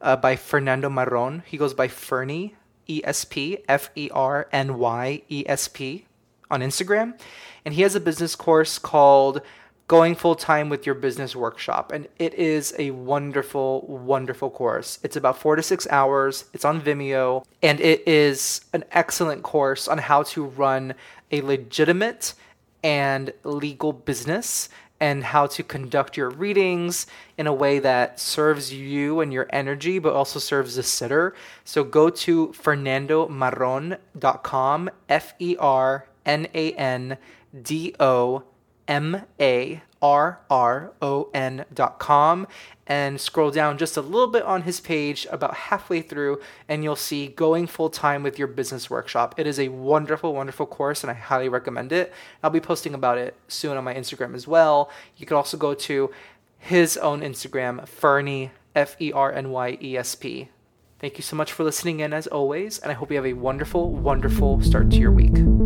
uh, 0.00 0.14
by 0.14 0.36
Fernando 0.36 0.88
Marron. 0.88 1.42
He 1.44 1.58
goes 1.58 1.74
by 1.74 1.88
Ferny, 1.88 2.54
E 2.86 3.00
S 3.02 3.24
P, 3.24 3.58
F 3.68 3.90
E 3.96 4.08
R 4.12 4.48
N 4.52 4.78
Y 4.78 5.22
E 5.28 5.44
S 5.48 5.66
P 5.66 6.06
on 6.48 6.60
Instagram. 6.60 7.18
And 7.64 7.74
he 7.74 7.82
has 7.82 7.96
a 7.96 8.00
business 8.00 8.36
course 8.36 8.78
called 8.78 9.42
Going 9.90 10.14
Full 10.14 10.36
Time 10.36 10.68
with 10.68 10.86
Your 10.86 10.94
Business 10.94 11.34
Workshop. 11.34 11.90
And 11.90 12.06
it 12.16 12.32
is 12.34 12.72
a 12.78 12.92
wonderful, 12.92 13.84
wonderful 13.88 14.48
course. 14.48 15.00
It's 15.02 15.16
about 15.16 15.36
four 15.36 15.56
to 15.56 15.64
six 15.64 15.84
hours, 15.90 16.44
it's 16.52 16.64
on 16.64 16.80
Vimeo, 16.80 17.44
and 17.60 17.80
it 17.80 18.06
is 18.06 18.60
an 18.72 18.84
excellent 18.92 19.42
course 19.42 19.88
on 19.88 19.98
how 19.98 20.22
to 20.22 20.44
run 20.44 20.94
a 21.32 21.40
legitimate 21.40 22.34
and 22.84 23.32
legal 23.42 23.92
business 23.92 24.68
and 25.00 25.24
how 25.24 25.48
to 25.48 25.64
conduct 25.64 26.16
your 26.16 26.30
readings 26.30 27.08
in 27.36 27.48
a 27.48 27.52
way 27.52 27.80
that 27.80 28.20
serves 28.20 28.72
you 28.72 29.18
and 29.18 29.32
your 29.32 29.48
energy, 29.50 29.98
but 29.98 30.12
also 30.12 30.38
serves 30.38 30.76
the 30.76 30.84
sitter. 30.84 31.34
So 31.64 31.82
go 31.82 32.10
to 32.10 32.50
fernandomarron.com, 32.50 34.90
F 35.08 35.34
E 35.40 35.56
R 35.58 36.06
N 36.24 36.46
A 36.54 36.72
N 36.74 37.18
D 37.60 37.92
O 37.98 38.44
M 38.90 39.22
A 39.40 39.82
R 40.02 40.40
R 40.50 40.92
O 41.00 41.30
N 41.32 41.64
dot 41.72 41.98
com 41.98 42.46
and 42.86 43.20
scroll 43.20 43.52
down 43.52 43.78
just 43.78 43.96
a 43.96 44.00
little 44.00 44.26
bit 44.26 44.42
on 44.42 44.62
his 44.62 44.80
page 44.80 45.26
about 45.30 45.54
halfway 45.54 46.02
through 46.02 46.40
and 46.68 46.82
you'll 46.82 46.96
see 46.96 47.28
going 47.28 47.68
full 47.68 47.88
time 47.88 48.24
with 48.24 48.36
your 48.36 48.48
business 48.48 48.90
workshop. 48.90 49.36
It 49.38 49.46
is 49.46 49.60
a 49.60 49.68
wonderful, 49.68 50.34
wonderful 50.34 50.66
course 50.66 51.04
and 51.04 51.10
I 51.10 51.14
highly 51.14 51.48
recommend 51.48 51.92
it. 51.92 52.12
I'll 52.42 52.50
be 52.50 52.60
posting 52.60 52.92
about 52.92 53.16
it 53.16 53.36
soon 53.46 53.76
on 53.76 53.84
my 53.84 53.94
Instagram 53.94 54.34
as 54.34 54.48
well. 54.48 54.90
You 55.16 55.24
can 55.24 55.36
also 55.36 55.56
go 55.56 55.72
to 55.72 56.10
his 56.58 56.96
own 56.96 57.20
Instagram, 57.20 57.86
Ferny, 57.86 58.50
F 58.74 58.96
E 59.00 59.12
R 59.12 59.32
N 59.32 59.50
Y 59.50 59.78
E 59.80 59.96
S 59.96 60.16
P. 60.16 60.48
Thank 60.98 61.16
you 61.16 61.22
so 61.22 61.36
much 61.36 61.52
for 61.52 61.64
listening 61.64 62.00
in 62.00 62.12
as 62.12 62.26
always, 62.26 62.78
and 62.78 62.92
I 62.92 62.94
hope 62.94 63.10
you 63.10 63.16
have 63.16 63.24
a 63.24 63.32
wonderful, 63.32 63.90
wonderful 63.90 64.60
start 64.60 64.90
to 64.90 64.96
your 64.98 65.12
week. 65.12 65.59